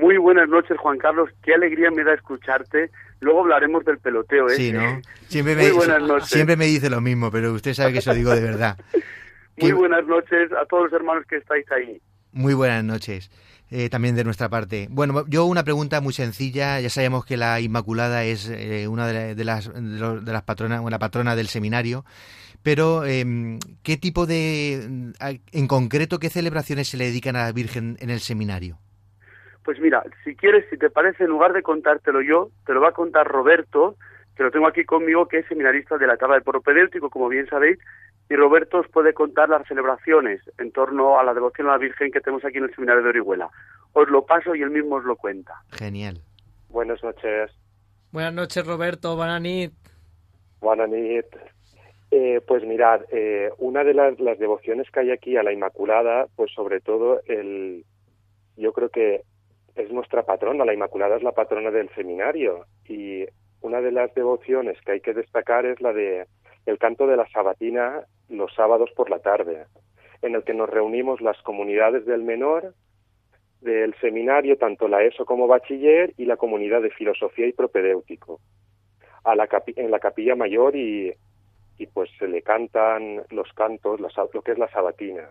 [0.00, 1.30] Muy buenas noches, Juan Carlos.
[1.42, 2.90] Qué alegría me da escucharte.
[3.20, 4.56] Luego hablaremos del peloteo, ¿eh?
[4.56, 5.00] Sí, ¿no?
[5.28, 6.28] Siempre me, Muy buenas noches.
[6.28, 8.76] Siempre me dice lo mismo, pero usted sabe que eso digo de verdad.
[9.56, 11.98] Muy buenas noches a todos los hermanos que estáis ahí.
[12.32, 13.30] Muy buenas noches.
[13.70, 14.86] Eh, también de nuestra parte.
[14.90, 16.78] Bueno, yo una pregunta muy sencilla.
[16.78, 21.34] Ya sabemos que la Inmaculada es eh, una de, las, de, las patronas, la patrona
[21.34, 22.04] del seminario.
[22.62, 25.12] Pero, em, ¿qué tipo de,
[25.52, 28.78] en concreto, qué celebraciones se le dedican a la Virgen en el seminario?
[29.66, 32.90] Pues mira, si quieres, si te parece, en lugar de contártelo yo, te lo va
[32.90, 33.96] a contar Roberto,
[34.36, 37.48] que lo tengo aquí conmigo, que es seminarista de la Tabla del Propedéutico, como bien
[37.48, 37.76] sabéis,
[38.30, 42.12] y Roberto os puede contar las celebraciones en torno a la devoción a la Virgen
[42.12, 43.50] que tenemos aquí en el Seminario de Orihuela.
[43.92, 45.54] Os lo paso y él mismo os lo cuenta.
[45.72, 46.20] Genial.
[46.68, 47.50] Buenas noches.
[48.12, 49.16] Buenas noches, Roberto.
[49.16, 49.42] Buenas
[50.60, 50.90] Buenas
[52.12, 56.28] eh, pues mirad, eh, una de las, las, devociones que hay aquí a la Inmaculada,
[56.36, 57.84] pues sobre todo el,
[58.56, 59.22] yo creo que
[59.76, 63.24] es nuestra patrona, la Inmaculada es la patrona del seminario y
[63.60, 66.26] una de las devociones que hay que destacar es la de
[66.66, 69.66] el canto de la sabatina los sábados por la tarde,
[70.22, 72.74] en el que nos reunimos las comunidades del menor,
[73.60, 78.40] del seminario, tanto la ESO como bachiller, y la comunidad de filosofía y propedéutico,
[79.24, 81.14] a la en la capilla mayor y,
[81.78, 85.30] y pues se le cantan los cantos, lo que es la sabatina.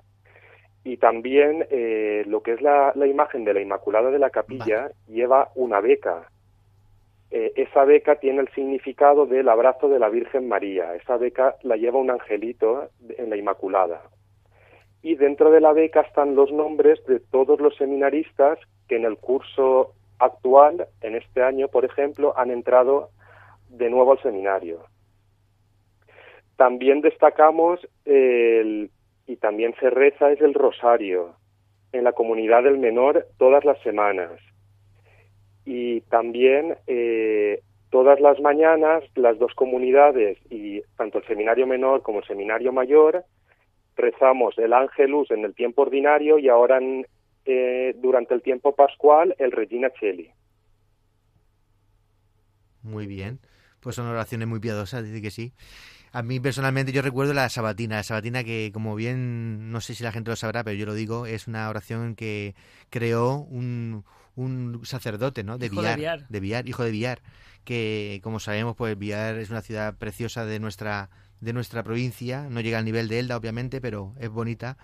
[0.86, 4.92] Y también eh, lo que es la, la, imagen de la Inmaculada de la Capilla
[5.08, 6.30] lleva una beca
[7.32, 10.96] eh, esa beca tiene el significado del abrazo de la Virgen María.
[10.96, 14.04] Esa beca la lleva un angelito en la Inmaculada.
[15.02, 19.18] Y dentro de la beca están los nombres de todos los seminaristas que en el
[19.18, 23.10] curso actual, en este año, por ejemplo, han entrado
[23.70, 24.86] de nuevo al seminario.
[26.56, 28.90] También destacamos el,
[29.28, 31.36] y también se reza es el rosario
[31.92, 34.32] en la comunidad del menor todas las semanas.
[35.66, 42.20] Y también eh, todas las mañanas las dos comunidades, y tanto el seminario menor como
[42.20, 43.24] el seminario mayor,
[43.96, 46.80] rezamos el Ángelus en el tiempo ordinario y ahora
[47.46, 50.30] eh, durante el tiempo pascual el Regina Cheli.
[52.84, 53.40] Muy bien,
[53.80, 55.54] pues son oraciones muy piadosas, dice que sí.
[56.16, 60.02] A mí personalmente yo recuerdo la sabatina, la sabatina que como bien, no sé si
[60.02, 62.56] la gente lo sabrá, pero yo lo digo, es una oración que
[62.90, 65.58] creó un, un sacerdote, ¿no?
[65.58, 67.22] De Hijo Villar, de Villar, hijo de Villar,
[67.66, 71.10] que como sabemos, pues Villar es una ciudad preciosa de nuestra
[71.42, 74.78] de nuestra provincia, no llega al nivel de Elda, obviamente, pero es bonita.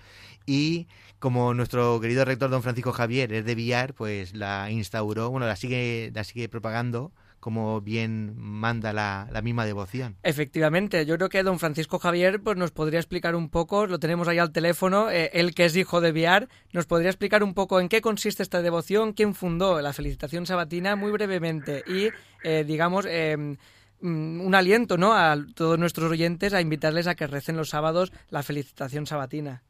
[0.46, 0.90] Y
[1.20, 5.56] como nuestro querido rector don Francisco Javier es de Villar, pues la instauró, bueno, la
[5.56, 10.16] sigue, la sigue propagando como bien manda la, misma devoción.
[10.24, 14.28] Efectivamente, yo creo que don Francisco Javier pues nos podría explicar un poco, lo tenemos
[14.28, 17.80] ahí al teléfono, eh, él que es hijo de Viar, nos podría explicar un poco
[17.82, 22.10] en qué consiste esta devoción, quién fundó la felicitación sabatina muy brevemente y,
[22.44, 25.14] eh, digamos, mm, un aliento ¿no?
[25.14, 29.64] a todos nuestros oyentes a invitarles a que recen los sábados la felicitación sabatina.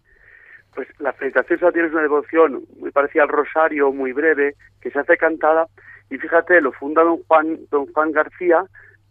[0.75, 4.99] Pues la felicitación sabatina es una devoción muy parecida al rosario, muy breve, que se
[4.99, 5.67] hace cantada
[6.11, 8.65] y fíjate, lo funda don Juan, don Juan García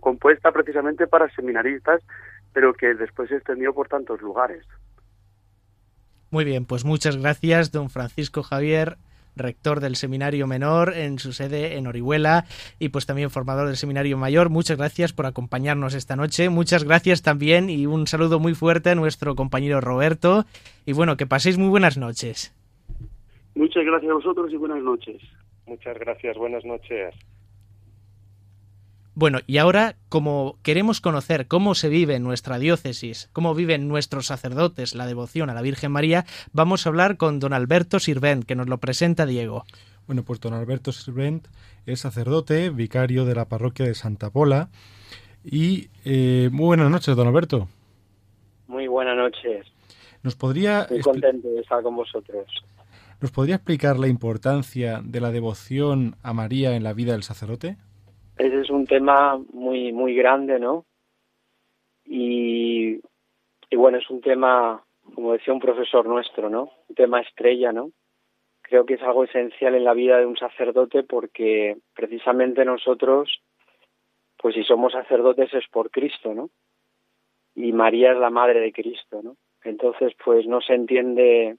[0.00, 2.00] compuesta precisamente para seminaristas,
[2.52, 4.64] pero que después se extendió por tantos lugares.
[6.30, 8.98] Muy bien, pues muchas gracias, don Francisco Javier,
[9.34, 12.44] rector del Seminario Menor en su sede en Orihuela
[12.78, 14.50] y pues también formador del Seminario Mayor.
[14.50, 16.50] Muchas gracias por acompañarnos esta noche.
[16.50, 20.44] Muchas gracias también y un saludo muy fuerte a nuestro compañero Roberto.
[20.84, 22.54] Y bueno, que paséis muy buenas noches.
[23.54, 25.22] Muchas gracias a vosotros y buenas noches.
[25.66, 27.14] Muchas gracias, buenas noches.
[29.18, 34.26] Bueno, y ahora, como queremos conocer cómo se vive en nuestra diócesis, cómo viven nuestros
[34.26, 38.54] sacerdotes la devoción a la Virgen María, vamos a hablar con don Alberto Sirvent, que
[38.54, 39.64] nos lo presenta Diego.
[40.06, 41.48] Bueno, pues don Alberto Sirvent
[41.84, 44.68] es sacerdote, vicario de la parroquia de Santa Pola.
[45.44, 47.66] Y eh, muy buenas noches, don Alberto.
[48.68, 49.66] Muy buenas noches.
[50.22, 52.46] ¿Nos podría Muy contento de estar con vosotros.
[53.20, 57.78] ¿Nos podría explicar la importancia de la devoción a María en la vida del sacerdote?
[58.38, 60.84] Ese es un tema muy, muy grande, ¿no?
[62.04, 63.00] Y,
[63.72, 64.82] bueno, es un tema,
[65.14, 66.70] como decía un profesor nuestro, ¿no?
[66.88, 67.90] Un tema estrella, ¿no?
[68.62, 73.42] Creo que es algo esencial en la vida de un sacerdote porque precisamente nosotros,
[74.36, 76.48] pues si somos sacerdotes es por Cristo, ¿no?
[77.56, 79.36] Y María es la madre de Cristo, ¿no?
[79.64, 81.56] Entonces, pues no se entiende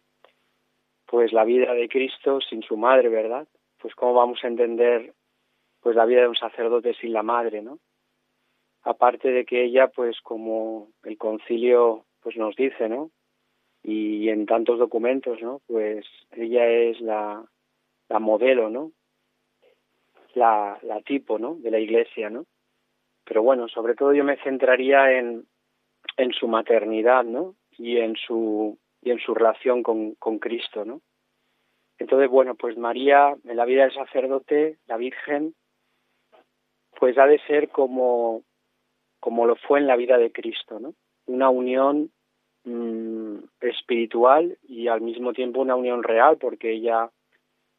[1.05, 3.47] pues la vida de Cristo sin su madre, ¿verdad?
[3.81, 5.13] Pues cómo vamos a entender
[5.81, 7.79] pues la vida de un sacerdote sin la madre, ¿no?
[8.83, 13.11] Aparte de que ella, pues como el concilio pues nos dice, ¿no?
[13.83, 15.61] Y en tantos documentos, ¿no?
[15.67, 17.43] Pues ella es la,
[18.19, 18.91] modelo, ¿no?
[20.33, 21.55] La, la tipo, ¿no?
[21.55, 22.45] De la iglesia, ¿no?
[23.23, 25.45] Pero bueno, sobre todo yo me centraría en,
[26.17, 27.55] en su maternidad, ¿no?
[27.77, 31.01] Y en su, y en su relación con, con Cristo, ¿no?
[31.97, 35.53] Entonces, bueno, pues María, en la vida del sacerdote, la Virgen,
[36.99, 38.43] pues ha de ser como,
[39.19, 40.93] como lo fue en la vida de Cristo, ¿no?
[41.27, 42.11] Una unión
[42.65, 47.09] mm, espiritual y al mismo tiempo una unión real, porque ella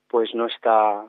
[0.09, 1.05] pues no está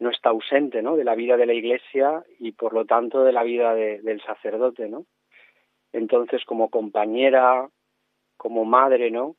[0.00, 0.96] no está ausente, ¿no?
[0.96, 4.88] De la vida de la Iglesia y por lo tanto de la vida del sacerdote,
[4.88, 5.06] ¿no?
[5.92, 7.68] Entonces, como compañera,
[8.36, 9.34] como madre, ¿no?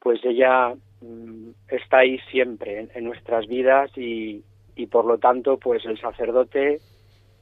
[0.00, 4.42] Pues ella mm, está ahí siempre en, en nuestras vidas y,
[4.74, 6.80] y por lo tanto, pues el sacerdote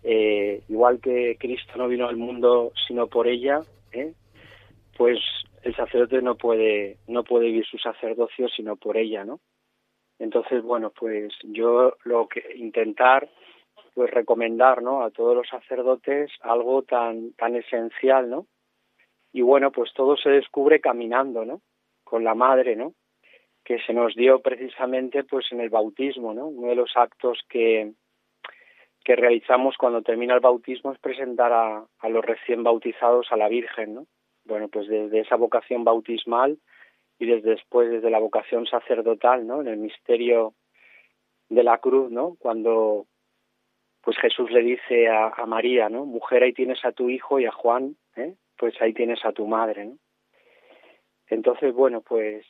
[0.02, 3.60] eh, igual que Cristo no vino al mundo sino por ella,
[3.92, 4.12] ¿eh?
[4.96, 5.18] pues
[5.62, 9.40] el sacerdote no puede no puede vivir su sacerdocio sino por ella, ¿no?
[10.18, 13.28] Entonces, bueno, pues yo lo que intentar
[13.94, 15.02] pues recomendar, ¿no?
[15.02, 18.46] a todos los sacerdotes algo tan tan esencial, ¿no?
[19.32, 21.62] Y bueno, pues todo se descubre caminando, ¿no?
[22.04, 22.94] Con la madre, ¿no?
[23.64, 26.46] Que se nos dio precisamente pues en el bautismo, ¿no?
[26.48, 27.92] Uno de los actos que
[29.04, 33.48] que realizamos cuando termina el bautismo es presentar a, a los recién bautizados a la
[33.48, 34.06] Virgen, ¿no?
[34.44, 36.58] Bueno, pues desde esa vocación bautismal
[37.18, 39.60] y desde después desde la vocación sacerdotal, ¿no?
[39.60, 40.54] En el misterio
[41.48, 42.36] de la cruz, ¿no?
[42.38, 43.06] Cuando
[44.02, 46.04] pues Jesús le dice a, a María, ¿no?
[46.04, 48.34] Mujer, ahí tienes a tu hijo y a Juan, ¿eh?
[48.56, 49.98] Pues ahí tienes a tu madre, ¿no?
[51.28, 52.44] Entonces, bueno, pues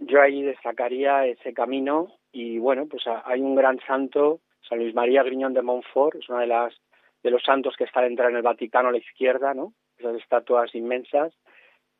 [0.00, 5.22] yo ahí destacaría ese camino y bueno, pues hay un gran santo, San Luis María
[5.22, 6.74] Griñón de Montfort, es una de las
[7.22, 9.72] de los santos que está al entrar en el Vaticano a la izquierda, ¿no?
[9.96, 11.32] Esas estatuas inmensas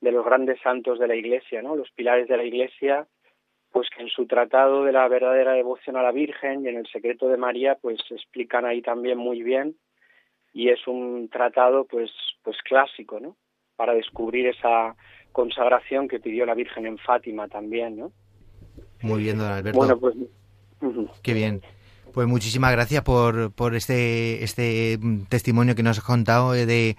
[0.01, 1.77] de los grandes santos de la Iglesia, ¿no?
[1.77, 3.07] Los pilares de la Iglesia,
[3.71, 6.89] pues que en su tratado de la verdadera devoción a la Virgen y en el
[6.89, 9.77] secreto de María, pues explican ahí también muy bien
[10.53, 12.11] y es un tratado, pues,
[12.43, 13.37] pues clásico, ¿no?
[13.77, 14.97] Para descubrir esa
[15.31, 18.13] consagración que pidió la Virgen en Fátima también, ¿no?
[19.03, 19.79] Muy bien, don Alberto.
[19.79, 20.17] Bueno, pues
[21.23, 21.63] Qué bien.
[22.13, 24.99] Pues muchísimas gracias por, por este, este
[25.29, 26.97] testimonio que nos has contado eh, de,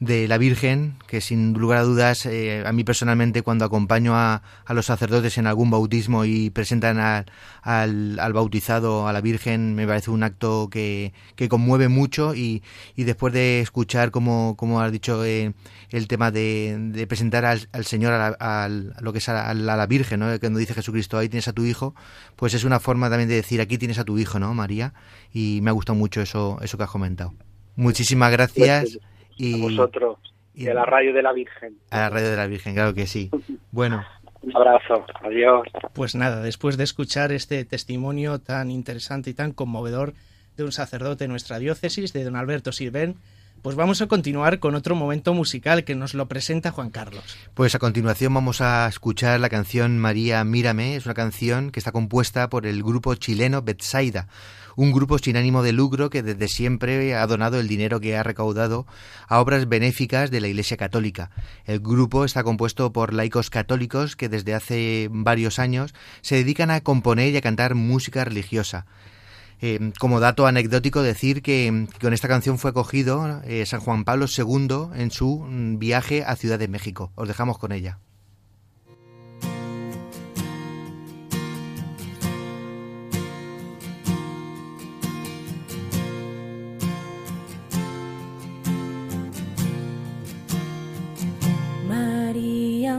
[0.00, 4.42] de la Virgen, que sin lugar a dudas, eh, a mí personalmente cuando acompaño a,
[4.64, 7.26] a, los sacerdotes en algún bautismo y presentan al,
[7.62, 12.62] al, bautizado a la Virgen, me parece un acto que, que conmueve mucho y,
[12.96, 15.54] y, después de escuchar, como, como has dicho, eh,
[15.90, 19.86] el tema de, de presentar al, al Señor a, la, lo que es a, la
[19.86, 21.94] Virgen, cuando dice Jesucristo, ahí tienes a tu hijo,
[22.36, 24.92] pues es una forma también de decir, aquí tienes a tu hijo, ¿no, María?
[25.32, 27.32] Y me ha gustado mucho eso, eso que has comentado.
[27.76, 28.98] Muchísimas gracias.
[29.36, 30.18] Y, a vosotros
[30.54, 31.76] y, a la radio de la Virgen.
[31.90, 33.30] A la radio de la Virgen, claro que sí.
[33.72, 34.04] Bueno.
[34.42, 35.66] Un abrazo, adiós.
[35.94, 40.12] Pues nada, después de escuchar este testimonio tan interesante y tan conmovedor
[40.56, 43.16] de un sacerdote de nuestra diócesis, de don Alberto Sirven,
[43.64, 47.24] pues vamos a continuar con otro momento musical que nos lo presenta Juan Carlos.
[47.54, 51.90] Pues a continuación vamos a escuchar la canción María Mírame, es una canción que está
[51.90, 54.28] compuesta por el grupo chileno Betsaida,
[54.76, 58.22] un grupo sin ánimo de lucro que desde siempre ha donado el dinero que ha
[58.22, 58.86] recaudado
[59.28, 61.30] a obras benéficas de la Iglesia Católica.
[61.64, 66.80] El grupo está compuesto por laicos católicos que desde hace varios años se dedican a
[66.80, 68.86] componer y a cantar música religiosa.
[69.60, 74.26] Eh, como dato anecdótico decir que, con esta canción fue acogido eh, San Juan Pablo
[74.26, 77.12] II en su mm, viaje a Ciudad de México.
[77.14, 77.98] Os dejamos con ella.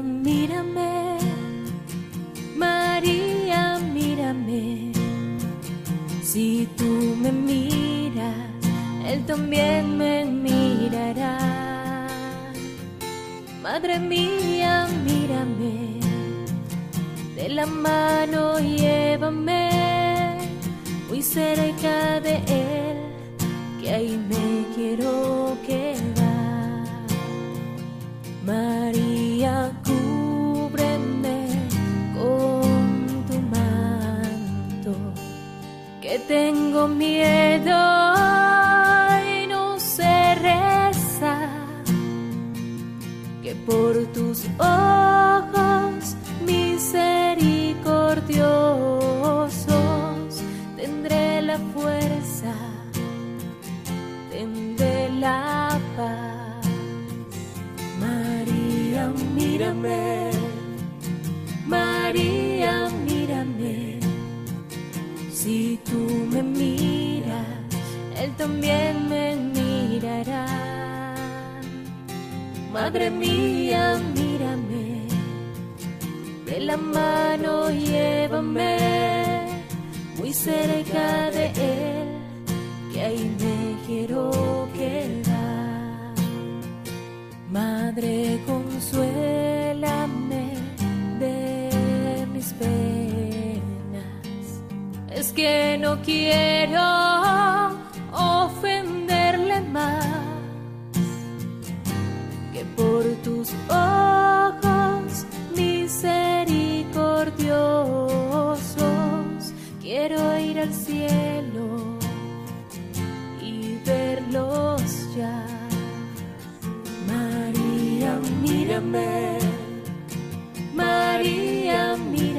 [0.04, 1.18] Mírame,
[2.56, 4.92] María, mírame.
[6.22, 8.36] Si tú me miras,
[9.08, 11.38] Él también me mirará.
[13.62, 16.00] Madre mía, mírame,
[17.36, 18.85] de la mano llévame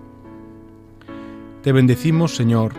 [1.63, 2.73] Te bendecimos, Señor,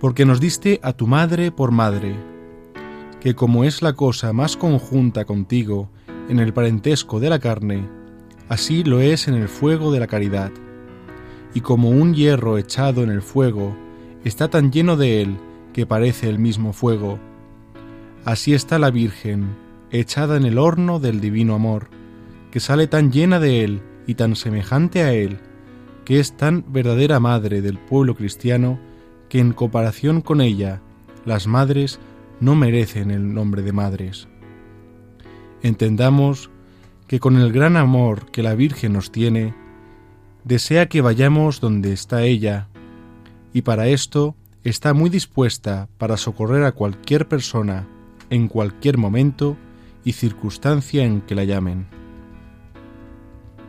[0.00, 2.14] porque nos diste a tu Madre por Madre,
[3.20, 5.90] que como es la cosa más conjunta contigo
[6.30, 7.88] en el parentesco de la carne,
[8.48, 10.52] así lo es en el fuego de la caridad.
[11.52, 13.76] Y como un hierro echado en el fuego
[14.24, 15.36] está tan lleno de él
[15.72, 17.18] que parece el mismo fuego,
[18.24, 19.56] así está la Virgen,
[19.90, 21.88] echada en el horno del divino amor,
[22.50, 25.38] que sale tan llena de él y tan semejante a él,
[26.04, 28.78] que es tan verdadera madre del pueblo cristiano,
[29.28, 30.80] que en comparación con ella,
[31.24, 32.00] las madres
[32.40, 34.29] no merecen el nombre de madres.
[35.62, 36.50] Entendamos
[37.06, 39.54] que con el gran amor que la Virgen nos tiene,
[40.44, 42.68] desea que vayamos donde está ella,
[43.52, 47.86] y para esto está muy dispuesta para socorrer a cualquier persona,
[48.30, 49.56] en cualquier momento
[50.04, 51.86] y circunstancia en que la llamen.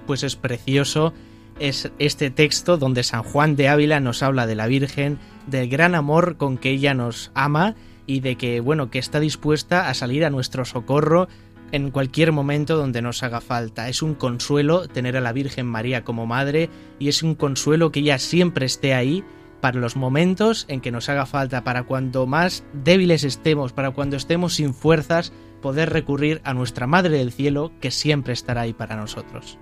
[0.05, 1.13] Pues es precioso
[1.61, 5.93] es este texto donde San Juan de Ávila nos habla de la Virgen, del gran
[5.93, 7.75] amor con que ella nos ama
[8.07, 11.27] y de que, bueno, que está dispuesta a salir a nuestro socorro
[11.72, 13.89] en cualquier momento donde nos haga falta.
[13.89, 16.69] Es un consuelo tener a la Virgen María como madre
[16.99, 19.24] y es un consuelo que ella siempre esté ahí
[19.61, 24.17] para los momentos en que nos haga falta, para cuando más débiles estemos, para cuando
[24.17, 28.95] estemos sin fuerzas, poder recurrir a nuestra Madre del Cielo que siempre estará ahí para
[28.95, 29.59] nosotros.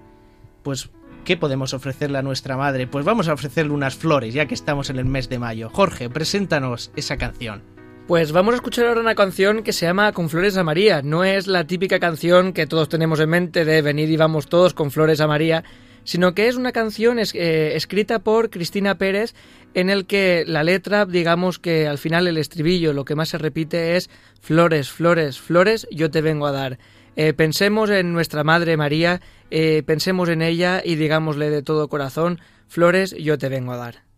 [0.64, 0.90] Pues,
[1.26, 2.88] ¿qué podemos ofrecerle a nuestra Madre?
[2.88, 5.70] Pues vamos a ofrecerle unas flores, ya que estamos en el mes de mayo.
[5.70, 7.79] Jorge, preséntanos esa canción.
[8.10, 11.04] Pues vamos a escuchar ahora una canción que se llama Con Flores a María.
[11.04, 14.74] No es la típica canción que todos tenemos en mente de venir y vamos todos
[14.74, 15.64] con flores a María,
[16.06, 19.36] sino que es una canción eh, escrita por Cristina Pérez
[19.76, 23.38] en el que la letra, digamos que al final el estribillo lo que más se
[23.38, 24.10] repite es
[24.42, 26.80] flores, flores, flores, yo te vengo a dar.
[27.16, 32.40] Eh, pensemos en nuestra Madre María, eh, pensemos en ella y digámosle de todo corazón,
[32.68, 34.09] flores, yo te vengo a dar.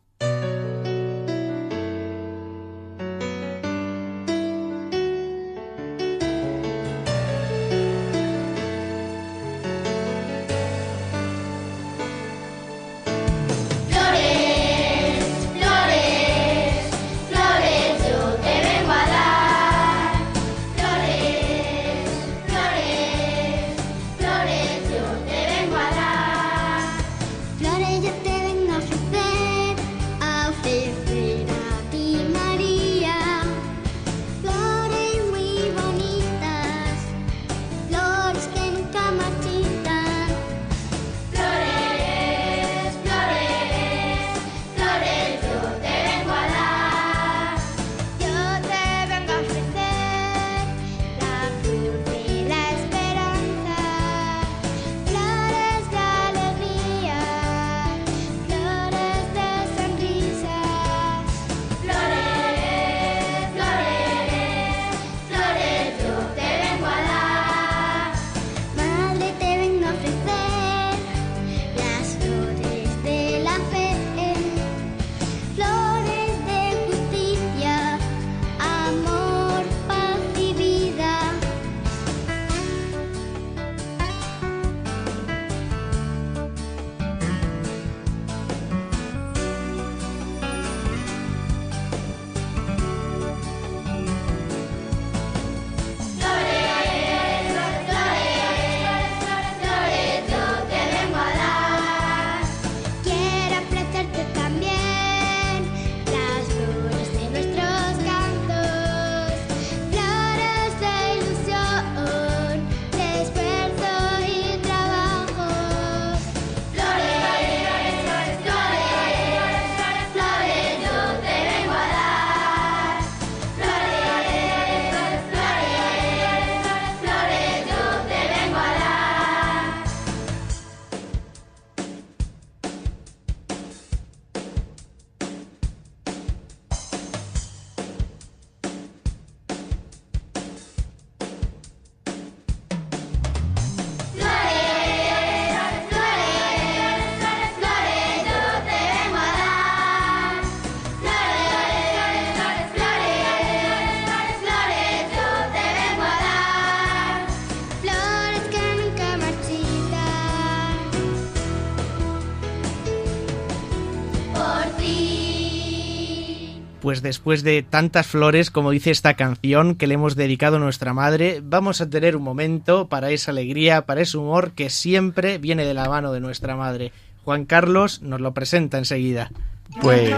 [166.92, 170.94] Pues después de tantas flores, como dice esta canción que le hemos dedicado a nuestra
[170.94, 175.64] madre, vamos a tener un momento para esa alegría, para ese humor que siempre viene
[175.64, 176.92] de la mano de nuestra madre.
[177.24, 179.32] Juan Carlos nos lo presenta enseguida.
[179.80, 180.14] Pues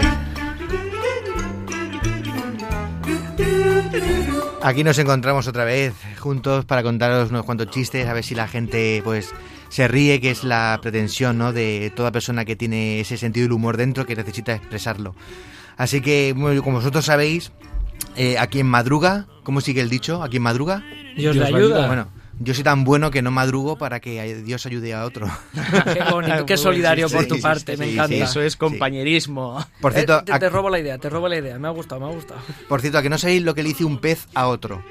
[4.60, 8.48] aquí nos encontramos otra vez juntos para contaros unos cuantos chistes, a ver si la
[8.48, 9.32] gente pues
[9.68, 11.52] se ríe, que es la pretensión ¿no?
[11.52, 15.14] de toda persona que tiene ese sentido del humor dentro que necesita expresarlo.
[15.76, 17.52] Así que, bueno, como vosotros sabéis,
[18.16, 20.22] eh, aquí en madruga, ¿cómo sigue el dicho?
[20.22, 20.82] Aquí en madruga.
[21.16, 21.86] Dios le ayuda.
[21.86, 22.08] Bueno,
[22.40, 25.28] yo soy tan bueno que no madrugo para que Dios ayude a otro.
[25.92, 28.14] qué bonito, qué solidario por tu Sí, parte, sí, me sí, encanta.
[28.16, 28.22] sí.
[28.22, 29.64] Eso es compañerismo.
[29.80, 31.58] Por Eh, cierto, te, te robo la idea, te robo la idea.
[31.58, 32.40] Me ha gustado, me ha gustado.
[32.68, 34.82] por cierto, a que no sabéis lo que le dice un pez a otro.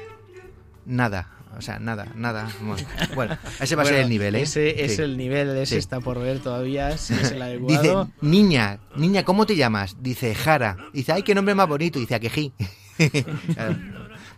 [0.85, 1.29] Nada.
[1.57, 2.47] O sea, nada, nada.
[3.15, 4.41] Bueno, ese va a ser el nivel, ¿eh?
[4.41, 5.01] Ese es Sí.
[5.01, 5.79] el nivel, ese Sí.
[5.79, 8.09] está por ver todavía, si es el Dice, adecuado.
[8.21, 9.97] niña, niña, ¿cómo te llamas?
[10.01, 10.77] Dice, Jara.
[10.93, 11.99] Dice, ay, qué nombre más bonito.
[11.99, 12.53] Dice, Akejí.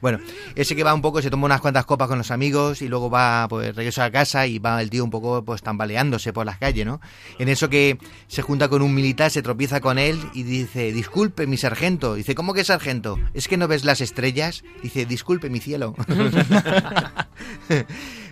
[0.02, 0.20] Bueno,
[0.56, 3.10] ese que va un poco, se toma unas cuantas copas con los amigos y luego
[3.10, 6.58] va, pues regresa a casa y va el tío un poco, pues tambaleándose por las
[6.58, 7.02] calles, ¿no?
[7.40, 11.48] En eso que se junta con un militar, se tropieza con él y dice, disculpe,
[11.48, 12.16] mi sargento.
[12.16, 13.20] Dice, ¿cómo que sargento?
[13.34, 14.64] ¿Es que no ves las estrellas?
[14.82, 15.96] Dice, disculpe, mi cielo.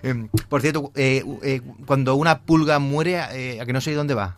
[0.02, 4.12] Em, por cierto, eh, eh, cuando una pulga muere, eh, a que no sé dónde
[4.12, 4.36] va.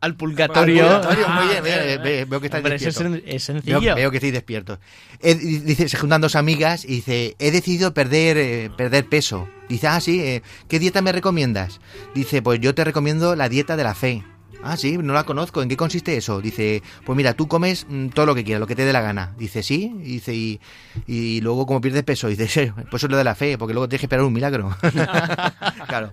[0.00, 0.84] Al purgatorio.
[0.88, 3.22] Al purgatorio, muy bien, muy bien, eh, ve- veo que estáis Hombre, eso es, despiertos.
[3.26, 3.94] es Veo, sencillo.
[3.94, 4.78] veo que estáis despiertos.
[5.20, 9.48] He- dice, se juntan dos amigas y dice, he decidido perder, eh, perder peso.
[9.68, 11.80] Dice, ah, sí, eh, ¿qué dieta me recomiendas?
[12.14, 14.24] Dice, pues yo te recomiendo la dieta de la fe.
[14.62, 15.62] Ah, sí, no la conozco.
[15.62, 16.40] ¿En qué consiste eso?
[16.42, 19.00] Dice, pues mira, tú comes mm, todo lo que quieras, lo que te dé la
[19.00, 19.32] gana.
[19.38, 19.90] Dice, sí.
[20.02, 20.60] Y dice, y,
[21.06, 22.28] y luego como pierdes peso.
[22.28, 24.32] Dice, sí, pues eso es lo de la fe, porque luego tienes que esperar un
[24.34, 24.74] milagro.
[25.88, 26.12] claro.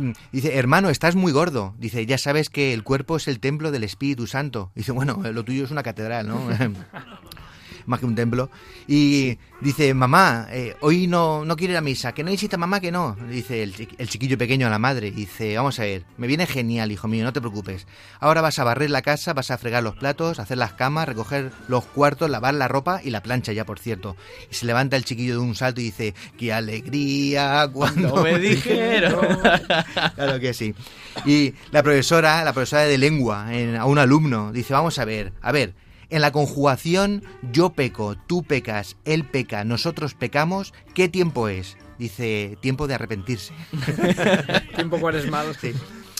[0.00, 1.74] Mm, Dice, hermano, estás muy gordo.
[1.78, 4.70] Dice, ya sabes que el cuerpo es el templo del Espíritu Santo.
[4.74, 6.40] Dice, bueno, lo tuyo es una catedral, ¿no?
[7.86, 8.50] Más que un templo.
[8.86, 12.12] Y dice, mamá, eh, hoy no, no quiere ir a misa.
[12.12, 13.16] Que no necesita mamá, que no.
[13.30, 15.10] Dice el, chi- el chiquillo pequeño a la madre.
[15.10, 17.86] Dice, vamos a ver, me viene genial, hijo mío, no te preocupes.
[18.20, 21.50] Ahora vas a barrer la casa, vas a fregar los platos, hacer las camas, recoger
[21.68, 24.16] los cuartos, lavar la ropa y la plancha ya, por cierto.
[24.50, 28.38] Y se levanta el chiquillo de un salto y dice, qué alegría cuando No me
[28.38, 29.38] dijeron.
[30.14, 30.74] claro que sí.
[31.24, 35.32] Y la profesora, la profesora de lengua, en- a un alumno, dice, vamos a ver,
[35.42, 35.74] a ver,
[36.14, 41.76] en la conjugación yo peco, tú pecas, él peca, nosotros pecamos, ¿qué tiempo es?
[41.98, 43.52] Dice, tiempo de arrepentirse.
[44.76, 45.56] Tiempo cuaresmal.
[45.60, 45.72] Sí.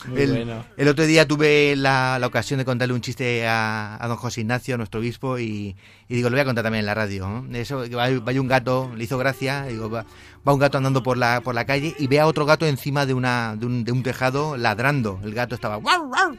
[0.06, 0.64] Muy el, bueno.
[0.76, 4.42] el otro día tuve la, la ocasión de contarle un chiste a, a don José
[4.42, 5.76] Ignacio, nuestro obispo, y,
[6.08, 7.28] y digo, lo voy a contar también en la radio.
[7.28, 7.56] ¿no?
[7.56, 10.04] Eso, que va, vaya un gato, le hizo gracia, digo, va,
[10.46, 13.06] va un gato andando por la, por la calle y ve a otro gato encima
[13.06, 15.20] de, una, de, un, de un tejado ladrando.
[15.24, 15.78] El gato estaba...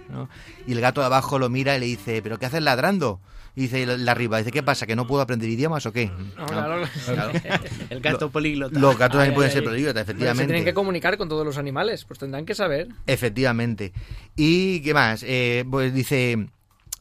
[0.09, 0.29] ¿no?
[0.67, 3.19] Y el gato de abajo lo mira y le dice, ¿pero qué haces ladrando?
[3.55, 4.85] Y dice de arriba, dice, ¿qué pasa?
[4.85, 6.07] ¿Que no puedo aprender idiomas o qué?
[6.07, 6.87] No, No, claro.
[7.05, 7.31] claro.
[7.89, 8.77] El gato políglota.
[8.77, 10.47] Los gatos también Ay, pueden ay, ser políglotas, Pero se efectivamente.
[10.47, 12.89] tienen que comunicar con todos los animales, pues tendrán que saber.
[13.07, 13.93] Efectivamente.
[14.35, 15.23] ¿Y qué más?
[15.25, 16.47] Eh, pues dice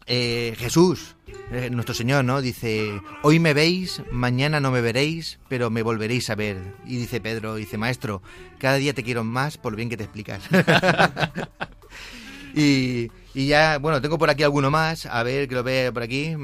[0.07, 1.17] eh, Jesús,
[1.51, 2.41] eh, nuestro Señor, ¿no?
[2.41, 6.59] Dice, hoy me veis, mañana no me veréis, pero me volveréis a ver.
[6.87, 8.23] Y dice Pedro, dice, maestro,
[8.59, 10.43] cada día te quiero más por lo bien que te explicas.
[12.55, 16.03] y, y ya, bueno, tengo por aquí alguno más, a ver que lo ve por
[16.03, 16.35] aquí.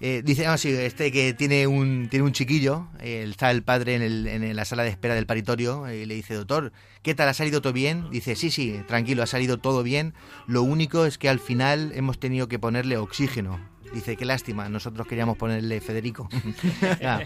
[0.00, 3.96] Eh, dice, ah, sí, este que tiene un, tiene un chiquillo, eh, está el padre
[3.96, 6.72] en, el- en la sala de espera del paritorio, y le dice, doctor,
[7.02, 7.28] ¿qué tal?
[7.28, 8.08] ¿Ha salido todo bien?
[8.10, 10.14] Dice, sí, sí, tranquilo, ha salido todo bien.
[10.46, 13.58] Lo único es que al final hemos tenido que ponerle oxígeno.
[13.94, 16.28] Dice, qué lástima, nosotros queríamos ponerle Federico.
[17.04, 17.20] Ah,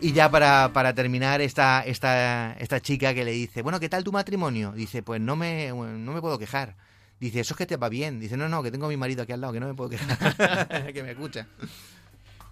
[0.00, 4.02] Y ya para, para terminar, esta, esta, esta chica que le dice, bueno, ¿qué tal
[4.04, 4.72] tu matrimonio?
[4.72, 6.74] Dice, pues no me, no me puedo quejar.
[7.20, 8.20] Dice, eso es que te va bien.
[8.20, 9.90] Dice, no, no, que tengo a mi marido aquí al lado, que no me puedo
[9.90, 10.92] quejar.
[10.92, 11.46] que me escucha.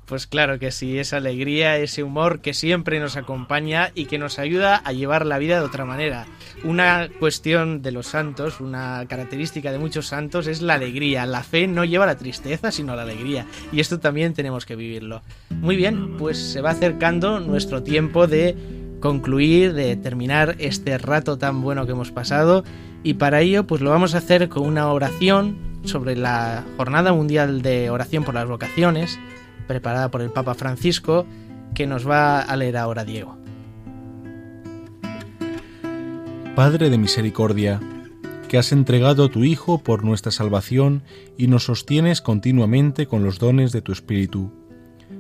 [0.07, 4.39] Pues claro que sí, esa alegría, ese humor que siempre nos acompaña y que nos
[4.39, 6.27] ayuda a llevar la vida de otra manera.
[6.63, 11.25] Una cuestión de los santos, una característica de muchos santos es la alegría.
[11.25, 13.47] La fe no lleva la tristeza, sino la alegría.
[13.73, 15.23] Y esto también tenemos que vivirlo.
[15.49, 18.55] Muy bien, pues se va acercando nuestro tiempo de
[19.01, 22.63] concluir, de terminar este rato tan bueno que hemos pasado.
[23.05, 27.63] Y para ello, pues lo vamos a hacer con una oración sobre la Jornada Mundial
[27.63, 29.21] de Oración por las Vocaciones
[29.67, 31.27] preparada por el Papa Francisco,
[31.75, 33.37] que nos va a leer ahora Diego.
[36.55, 37.81] Padre de misericordia,
[38.49, 41.03] que has entregado a tu Hijo por nuestra salvación
[41.37, 44.53] y nos sostienes continuamente con los dones de tu Espíritu.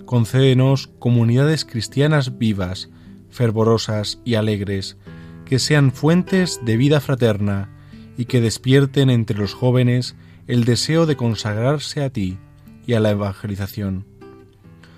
[0.05, 2.91] Concédenos comunidades cristianas vivas,
[3.31, 4.97] fervorosas y alegres,
[5.45, 7.74] que sean fuentes de vida fraterna
[8.17, 12.39] y que despierten entre los jóvenes el deseo de consagrarse a ti
[12.87, 14.05] y a la evangelización.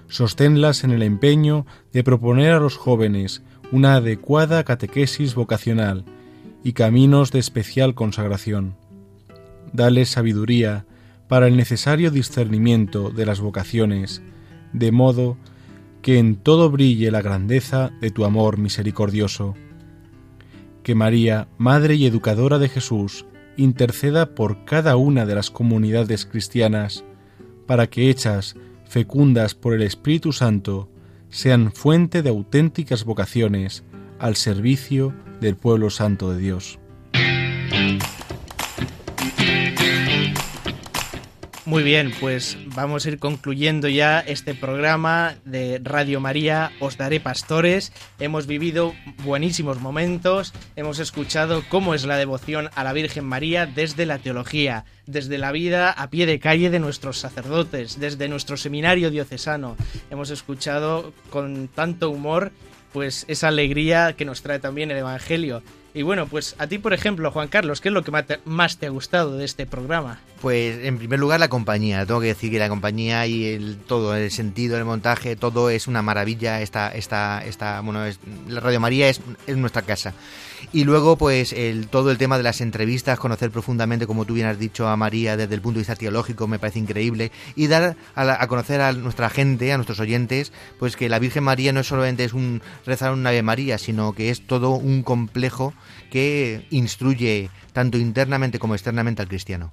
[0.09, 3.43] Sosténlas en el empeño de proponer a los jóvenes
[3.73, 6.05] una adecuada catequesis vocacional
[6.63, 8.77] y caminos de especial consagración.
[9.73, 10.87] Dale sabiduría
[11.29, 14.23] para el necesario discernimiento de las vocaciones,
[14.73, 15.37] de modo
[16.03, 19.55] que en todo brille la grandeza de tu amor misericordioso.
[20.87, 23.27] Que María, Madre y Educadora de Jesús,
[23.57, 27.03] interceda por cada una de las comunidades cristianas,
[27.67, 30.89] para que hechas fecundas por el Espíritu Santo,
[31.29, 33.83] sean fuente de auténticas vocaciones
[34.21, 36.79] al servicio del pueblo santo de Dios.
[41.67, 47.19] Muy bien, pues vamos a ir concluyendo ya este programa de Radio María, Os Daré
[47.19, 47.93] Pastores.
[48.21, 48.95] Hemos vivido
[49.25, 54.85] buenísimos momentos, hemos escuchado cómo es la devoción a la Virgen María desde la teología,
[55.07, 59.77] desde la vida a pie de calle de nuestros sacerdotes, desde nuestro seminario diocesano.
[60.09, 62.53] Hemos escuchado con tanto humor
[62.93, 65.65] pues esa alegría que nos trae también el Evangelio.
[65.95, 68.13] Y bueno, pues a ti, por ejemplo, Juan Carlos, ¿qué es lo que
[68.45, 70.21] más te ha gustado de este programa?
[70.41, 72.05] Pues en primer lugar la compañía.
[72.05, 75.87] Tengo que decir que la compañía y el todo, el sentido, el montaje, todo es
[75.87, 76.61] una maravilla.
[76.61, 80.13] Esta, esta, esta, bueno, es, la Radio María es, es nuestra casa.
[80.73, 84.47] Y luego, pues, el, todo el tema de las entrevistas, conocer profundamente, como tú bien
[84.47, 87.33] has dicho, a María desde el punto de vista teológico, me parece increíble.
[87.55, 91.73] Y dar a, conocer a nuestra gente, a nuestros oyentes, pues que la Virgen María
[91.73, 95.73] no solamente es un rezar un Ave María, sino que es todo un complejo
[96.11, 99.73] que instruye tanto internamente como externamente al cristiano.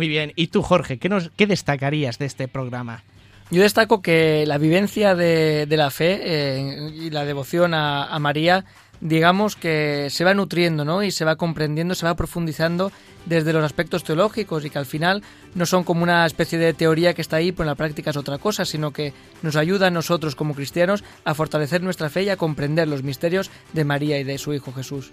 [0.00, 0.32] Muy bien.
[0.34, 3.02] ¿Y tú, Jorge, qué, nos, qué destacarías de este programa?
[3.50, 8.64] Yo destaco que la vivencia de, la fe eh, y la devoción a María
[9.00, 11.02] digamos que se va nutriendo, ¿no?
[11.02, 12.92] Y se va comprendiendo, se va profundizando
[13.26, 15.22] desde los aspectos teológicos y que al final
[15.54, 18.16] no son como una especie de teoría que está ahí, pero en la práctica es
[18.16, 22.28] otra cosa, sino que nos ayuda a nosotros como cristianos a fortalecer nuestra fe y
[22.28, 25.10] a comprender los misterios de María y de su Hijo Jesús.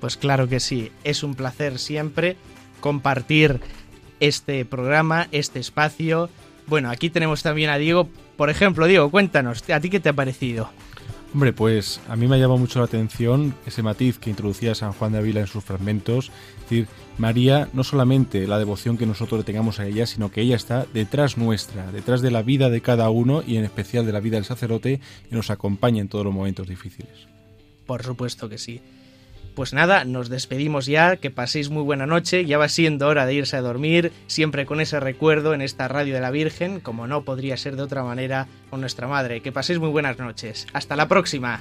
[0.00, 2.36] Pues claro que sí, es un placer siempre
[2.80, 3.60] compartir
[4.20, 6.28] este programa, este espacio.
[6.66, 8.08] Bueno, aquí tenemos también a Diego.
[8.36, 10.70] Por ejemplo, Diego, cuéntanos, ¿a ti qué te ha parecido?
[11.34, 14.92] Hombre, pues a mí me ha llamado mucho la atención ese matiz que introducía San
[14.92, 16.30] Juan de Ávila en sus fragmentos.
[16.56, 16.88] Es decir,
[17.18, 20.86] María, no solamente la devoción que nosotros le tengamos a ella, sino que ella está
[20.94, 24.36] detrás nuestra, detrás de la vida de cada uno y en especial de la vida
[24.36, 25.00] del sacerdote
[25.30, 27.26] y nos acompaña en todos los momentos difíciles.
[27.86, 28.80] Por supuesto que sí.
[29.58, 33.34] Pues nada, nos despedimos ya, que paséis muy buena noche, ya va siendo hora de
[33.34, 37.24] irse a dormir, siempre con ese recuerdo en esta radio de la Virgen, como no
[37.24, 39.40] podría ser de otra manera con nuestra madre.
[39.40, 40.68] Que paséis muy buenas noches.
[40.72, 41.60] Hasta la próxima.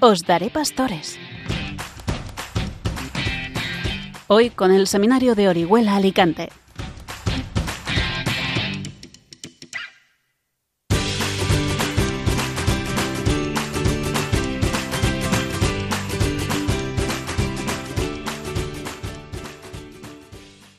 [0.00, 1.20] Os daré pastores.
[4.26, 6.50] Hoy con el Seminario de Orihuela Alicante.